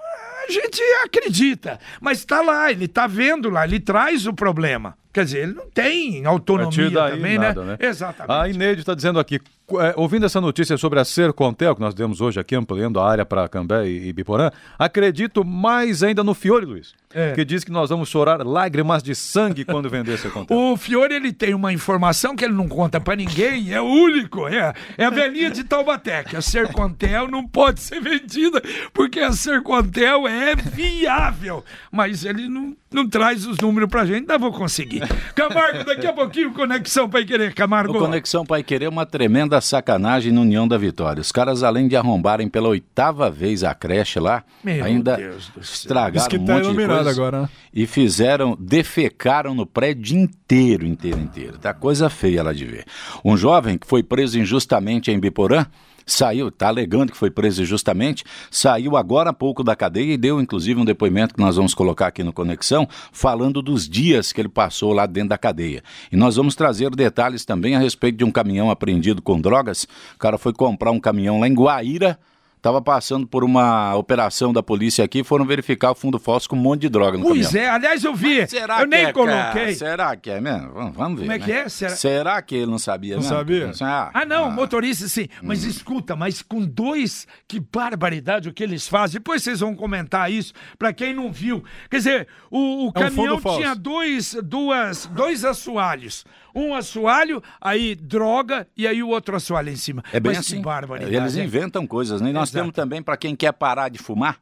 A 0.49 0.51
gente 0.51 0.83
acredita, 1.05 1.79
mas 2.01 2.25
tá 2.25 2.41
lá, 2.41 2.73
ele 2.73 2.89
tá 2.89 3.07
vendo 3.07 3.51
lá, 3.51 3.65
ele 3.65 3.79
traz 3.79 4.27
o 4.27 4.33
problema. 4.33 4.97
Quer 5.13 5.25
dizer, 5.25 5.43
ele 5.43 5.55
não 5.55 5.69
tem 5.69 6.25
A 6.25 6.29
autonomia 6.29 6.89
daí, 6.91 7.13
também, 7.13 7.39
nada, 7.39 7.63
né? 7.65 7.77
né? 7.81 7.89
Exatamente. 7.89 8.33
A 8.33 8.49
Ineide 8.49 8.81
está 8.81 8.95
dizendo 8.95 9.19
aqui, 9.19 9.41
é, 9.81 9.95
ouvindo 9.97 10.25
essa 10.25 10.41
notícia 10.41 10.77
sobre 10.77 11.01
a 11.01 11.05
Sercontel, 11.05 11.75
que 11.75 11.81
nós 11.81 11.95
demos 11.95 12.21
hoje 12.21 12.39
aqui, 12.39 12.55
ampliando 12.55 13.01
a 13.01 13.11
área 13.11 13.27
para 13.27 13.49
Cambé 13.49 13.89
e, 13.89 14.09
e 14.09 14.13
Biporã, 14.13 14.51
acredito 14.79 15.45
mais 15.45 16.03
ainda 16.05 16.23
no 16.23 16.33
Fiore, 16.33 16.65
Luiz, 16.65 16.95
É. 17.13 17.33
que 17.33 17.45
diz 17.45 17.65
que 17.65 17.73
nós 17.73 17.91
vamos 17.91 18.09
chorar 18.09 18.47
lágrimas 18.47 19.03
de 19.03 19.15
sangue 19.17 19.65
quando 19.65 19.91
vender 19.91 20.13
a 20.15 20.19
Sercontel. 20.19 20.57
O 20.71 20.77
Fiore 20.77 21.13
ele 21.15 21.33
tem 21.33 21.55
uma 21.55 21.73
informação 21.73 22.37
que 22.37 22.45
ele 22.45 22.55
não 22.55 22.69
conta 22.69 23.01
pra 23.01 23.17
ninguém, 23.17 23.73
é 23.73 23.81
único, 23.81 24.47
é, 24.47 24.73
é 24.97 25.05
a 25.07 25.11
velhinha 25.11 25.51
de 25.51 25.65
Taubaté, 25.65 26.23
que 26.23 26.37
a 26.37 26.41
Sercontel 26.41 27.27
não 27.29 27.47
pode 27.49 27.81
ser 27.81 28.01
vendida, 28.01 28.63
porque 28.95 29.19
a 29.19 29.33
Sercontel 29.33 30.29
é 30.29 30.55
viável, 30.55 31.65
mas 31.91 32.25
ele 32.25 32.49
não, 32.49 32.77
não 32.93 33.09
traz 33.09 33.47
os 33.47 33.59
números 33.59 33.89
pra 33.89 34.05
gente, 34.05 34.19
ainda 34.21 34.39
vou 34.39 34.53
conseguir. 34.53 35.00
Camargo, 35.35 35.85
daqui 35.85 36.07
a 36.07 36.13
pouquinho, 36.13 36.53
Conexão 36.53 37.09
Pai 37.09 37.25
Querer, 37.25 37.55
Camargo. 37.55 37.97
O 37.97 37.99
Conexão 37.99 38.45
Pai 38.45 38.63
Querer 38.63 38.87
é 38.87 38.89
uma 38.89 39.07
tremenda 39.07 39.61
sacanagem 39.61 40.33
no 40.33 40.43
União 40.43 40.67
da 40.67 40.77
Vitória. 40.77 41.21
Os 41.21 41.33
caras, 41.33 41.63
além 41.63 41.89
de 41.89 41.97
arrombarem 41.97 42.49
pela 42.49 42.69
oitava 42.69 43.31
vez 43.31 43.65
a 43.65 43.75
creche 43.75 44.19
lá, 44.19 44.43
Meu 44.63 44.85
ainda 44.85 45.17
Deus 45.17 45.51
estragaram 45.61 46.13
Diz 46.13 46.27
que 46.27 46.37
um 46.37 46.45
tá 46.45 46.55
monte 46.55 46.69
de 46.69 46.87
coisa 46.87 47.11
agora, 47.11 47.43
né? 47.43 47.49
e 47.73 47.87
fizeram, 47.87 48.57
defecaram 48.59 49.55
no 49.55 49.67
prédio 49.67 50.19
inteiro, 50.19 50.87
inteiro, 50.87 51.21
inteiro. 51.21 51.59
Tá 51.59 51.73
coisa 51.73 52.09
feia 52.11 52.43
lá 52.43 52.53
de 52.53 52.65
ver. 52.65 52.85
Um 53.25 53.37
jovem 53.37 53.79
que 53.79 53.87
foi 53.87 54.03
preso 54.03 54.39
injustamente 54.39 55.11
em 55.11 55.19
Biporã, 55.19 55.67
saiu, 56.13 56.51
tá 56.51 56.69
alegando 56.69 57.13
que 57.13 57.19
foi 57.19 57.31
preso 57.31 57.63
injustamente, 57.63 58.25
saiu 58.51 58.97
agora 58.97 59.31
há 59.31 59.33
pouco 59.33 59.63
da 59.63 59.77
cadeia 59.77 60.15
e 60.15 60.17
deu 60.17 60.41
inclusive 60.41 60.81
um 60.81 60.85
depoimento 60.85 61.35
que 61.35 61.41
nós 61.41 61.57
vamos 61.57 61.75
colocar 61.75 62.09
aqui 62.09 62.23
no 62.23 62.33
Conexão, 62.33 62.89
falando 63.13 63.63
dos 63.63 63.89
dias 63.89 64.33
que 64.33 64.41
ele 64.41 64.49
passou 64.49 64.93
lá 64.93 65.07
dentro 65.07 65.31
da 65.31 65.39
cadeia. 65.39 65.83
E 66.11 66.17
nós 66.17 66.37
vamos 66.37 66.55
trazer 66.55 66.91
detalhes 66.91 67.45
também 67.45 67.75
a 67.75 67.79
respeito 67.79 68.17
de 68.19 68.25
um 68.25 68.31
caminhão 68.31 68.71
apreendido 68.71 69.23
com 69.23 69.41
drogas. 69.41 69.85
O 70.15 70.19
cara 70.19 70.39
foi 70.39 70.53
comprar 70.53 70.91
um 70.91 71.01
caminhão 71.01 71.41
lá 71.41 71.49
em 71.49 71.55
Guaíra, 71.55 72.19
Estava 72.61 72.83
passando 72.83 73.27
por 73.27 73.43
uma 73.43 73.95
operação 73.95 74.53
da 74.53 74.63
polícia 74.63 75.03
aqui, 75.03 75.25
foram 75.25 75.47
verificar 75.47 75.93
o 75.93 75.95
fundo 75.95 76.19
falso 76.19 76.47
com 76.47 76.57
um 76.57 76.59
monte 76.59 76.83
de 76.83 76.91
droga 76.91 77.17
no 77.17 77.25
Pois 77.25 77.47
caminhão. 77.47 77.65
é, 77.65 77.69
aliás, 77.75 78.05
eu 78.05 78.15
vi. 78.15 78.47
Será 78.47 78.75
eu 78.75 78.81
que 78.81 78.87
nem 78.95 79.05
é, 79.07 79.13
coloquei. 79.15 79.75
Será 79.75 80.15
que 80.15 80.29
é 80.31 80.43
mesmo? 80.43 80.71
Vamos, 80.75 80.95
vamos 80.95 81.21
ver. 81.21 81.25
Como 81.27 81.33
é 81.33 81.39
né? 81.39 81.45
que 81.47 81.53
é? 81.53 81.69
Será- 81.71 82.43
que 82.43 82.55
ele 82.55 82.71
não 82.71 82.79
sabia 82.79 83.15
Não 83.17 83.23
mesmo? 83.23 83.35
sabia? 83.35 83.71
Ah, 83.81 84.11
Ah, 84.13 84.27
não, 84.27 84.51
motorista 84.51 85.09
sim. 85.09 85.27
Mas 85.43 85.65
escuta, 85.65 86.15
mas 86.15 86.43
com 86.43 86.61
dois, 86.63 87.27
que 87.49 87.59
barbaridade 87.59 88.51
o 88.51 88.53
que 88.53 88.63
eles 88.63 88.87
fazem. 88.87 89.15
Depois 89.21 89.43
vocês 89.43 89.61
vão 89.61 89.75
comentar 89.75 90.31
isso, 90.31 90.53
pra 90.79 90.93
quem 90.93 91.15
não 91.15 91.33
viu. 91.33 91.65
Quer 91.91 91.97
dizer, 91.97 92.29
o, 92.51 92.59
o 92.59 92.87
É 92.87 92.89
um 92.89 92.93
caminhão 92.93 93.39
falso. 93.39 93.59
tinha 93.59 93.75
dois, 93.75 94.37
duas, 94.45 95.07
dois 95.07 95.47
assoalhos. 95.47 96.27
Um 96.55 96.75
assoalho, 96.75 97.43
aí 97.61 97.95
droga 97.95 98.67
e 98.77 98.87
aí 98.87 99.03
o 99.03 99.09
outro 99.09 99.37
assoalho 99.37 99.71
em 99.71 99.77
cima. 99.77 100.03
É 100.13 100.21
bem 100.21 100.33
mas 100.33 100.39
assim. 100.41 100.63
Eles 101.01 101.37
hein? 101.37 101.45
inventam 101.45 101.87
coisas, 101.87 102.21
né? 102.21 102.31
E 102.31 102.33
nós 102.33 102.51
Exato. 102.51 102.63
temos 102.63 102.75
também, 102.75 103.03
para 103.03 103.17
quem 103.17 103.37
quer 103.37 103.53
parar 103.53 103.89
de 103.89 103.99
fumar, 103.99 104.39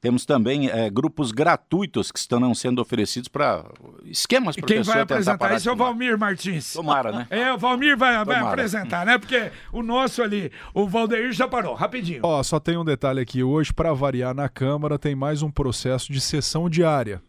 temos 0.00 0.24
também 0.26 0.68
eh, 0.68 0.90
grupos 0.90 1.32
gratuitos 1.32 2.12
que 2.12 2.18
estão 2.18 2.54
sendo 2.54 2.80
oferecidos 2.80 3.28
para 3.28 3.64
esquemas 4.04 4.56
E 4.56 4.60
para 4.60 4.68
quem 4.68 4.82
vai 4.82 5.00
apresentar 5.00 5.56
isso 5.56 5.68
é 5.68 5.72
o. 5.72 5.76
Valmir 5.76 6.18
Martins. 6.18 6.72
Tomara, 6.72 7.10
né? 7.10 7.26
É, 7.36 7.52
o 7.52 7.58
Valmir 7.58 7.96
vai, 7.96 8.24
vai 8.24 8.38
apresentar, 8.38 9.04
né? 9.04 9.18
Porque 9.18 9.50
o 9.72 9.82
nosso 9.82 10.22
ali, 10.22 10.52
o 10.72 10.86
Valdeir 10.86 11.32
já 11.32 11.48
parou, 11.48 11.74
rapidinho. 11.74 12.20
Ó, 12.22 12.42
só 12.42 12.60
tem 12.60 12.76
um 12.76 12.84
detalhe 12.84 13.20
aqui. 13.20 13.42
Hoje, 13.42 13.72
para 13.72 13.92
variar 13.92 14.34
na 14.34 14.48
Câmara, 14.48 14.98
tem 14.98 15.14
mais 15.14 15.42
um 15.42 15.50
processo 15.50 16.12
de 16.12 16.20
sessão 16.20 16.68
diária 16.70 17.20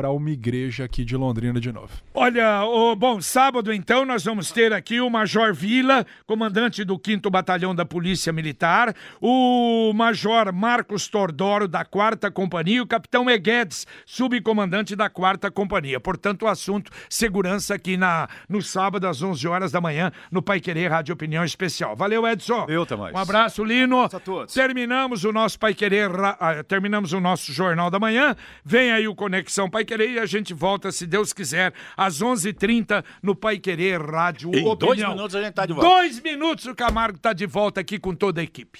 para 0.00 0.10
uma 0.10 0.30
igreja 0.30 0.84
aqui 0.84 1.04
de 1.04 1.14
Londrina 1.14 1.60
de 1.60 1.70
novo. 1.70 1.90
Olha, 2.14 2.64
o, 2.64 2.96
bom, 2.96 3.20
sábado 3.20 3.70
então 3.70 4.06
nós 4.06 4.24
vamos 4.24 4.50
ter 4.50 4.72
aqui 4.72 4.98
o 4.98 5.10
Major 5.10 5.52
Vila, 5.52 6.06
comandante 6.26 6.82
do 6.84 6.98
5 6.98 7.28
Batalhão 7.28 7.74
da 7.74 7.84
Polícia 7.84 8.32
Militar, 8.32 8.96
o 9.20 9.92
Major 9.92 10.54
Marcos 10.54 11.06
Tordoro, 11.06 11.68
da 11.68 11.84
4 11.84 12.32
Companhia, 12.32 12.78
e 12.78 12.80
o 12.80 12.86
Capitão 12.86 13.28
Eguedes, 13.28 13.86
subcomandante 14.06 14.96
da 14.96 15.10
4 15.10 15.52
Companhia. 15.52 16.00
Portanto, 16.00 16.46
o 16.46 16.48
assunto 16.48 16.90
segurança 17.06 17.74
aqui 17.74 17.98
na, 17.98 18.26
no 18.48 18.62
sábado 18.62 19.06
às 19.06 19.20
11 19.20 19.46
horas 19.46 19.70
da 19.70 19.82
manhã 19.82 20.10
no 20.32 20.40
Pai 20.40 20.60
Querer 20.60 20.90
Rádio 20.90 21.12
Opinião 21.12 21.44
Especial. 21.44 21.94
Valeu, 21.94 22.26
Edson. 22.26 22.64
Eu, 22.70 22.86
Tamás. 22.86 23.14
Um 23.14 23.18
abraço, 23.18 23.62
Lino. 23.62 24.00
a 24.00 24.08
todos. 24.08 24.54
Terminamos 24.54 25.24
o 25.24 25.30
nosso 25.30 25.58
Pai 25.58 25.74
Querer, 25.74 26.10
ah, 26.40 26.64
terminamos 26.66 27.12
o 27.12 27.20
nosso 27.20 27.52
Jornal 27.52 27.90
da 27.90 27.98
Manhã. 27.98 28.34
Vem 28.64 28.92
aí 28.92 29.06
o 29.06 29.14
Conexão 29.14 29.68
Pai 29.68 29.89
Querer 29.90 30.08
e 30.12 30.18
a 30.20 30.26
gente 30.26 30.54
volta, 30.54 30.92
se 30.92 31.04
Deus 31.04 31.32
quiser, 31.32 31.72
às 31.96 32.22
11h30 32.22 33.04
no 33.20 33.34
Pai 33.34 33.58
Querer 33.58 34.00
Rádio 34.00 34.50
Em 34.54 34.64
Opinião. 34.64 34.76
dois 34.76 34.98
minutos 35.08 35.34
a 35.34 35.42
gente 35.42 35.54
tá 35.54 35.66
de 35.66 35.72
volta. 35.72 35.88
Dois 35.88 36.20
minutos 36.22 36.66
o 36.66 36.74
Camargo 36.76 37.18
tá 37.18 37.32
de 37.32 37.44
volta 37.44 37.80
aqui 37.80 37.98
com 37.98 38.14
toda 38.14 38.40
a 38.40 38.44
equipe. 38.44 38.78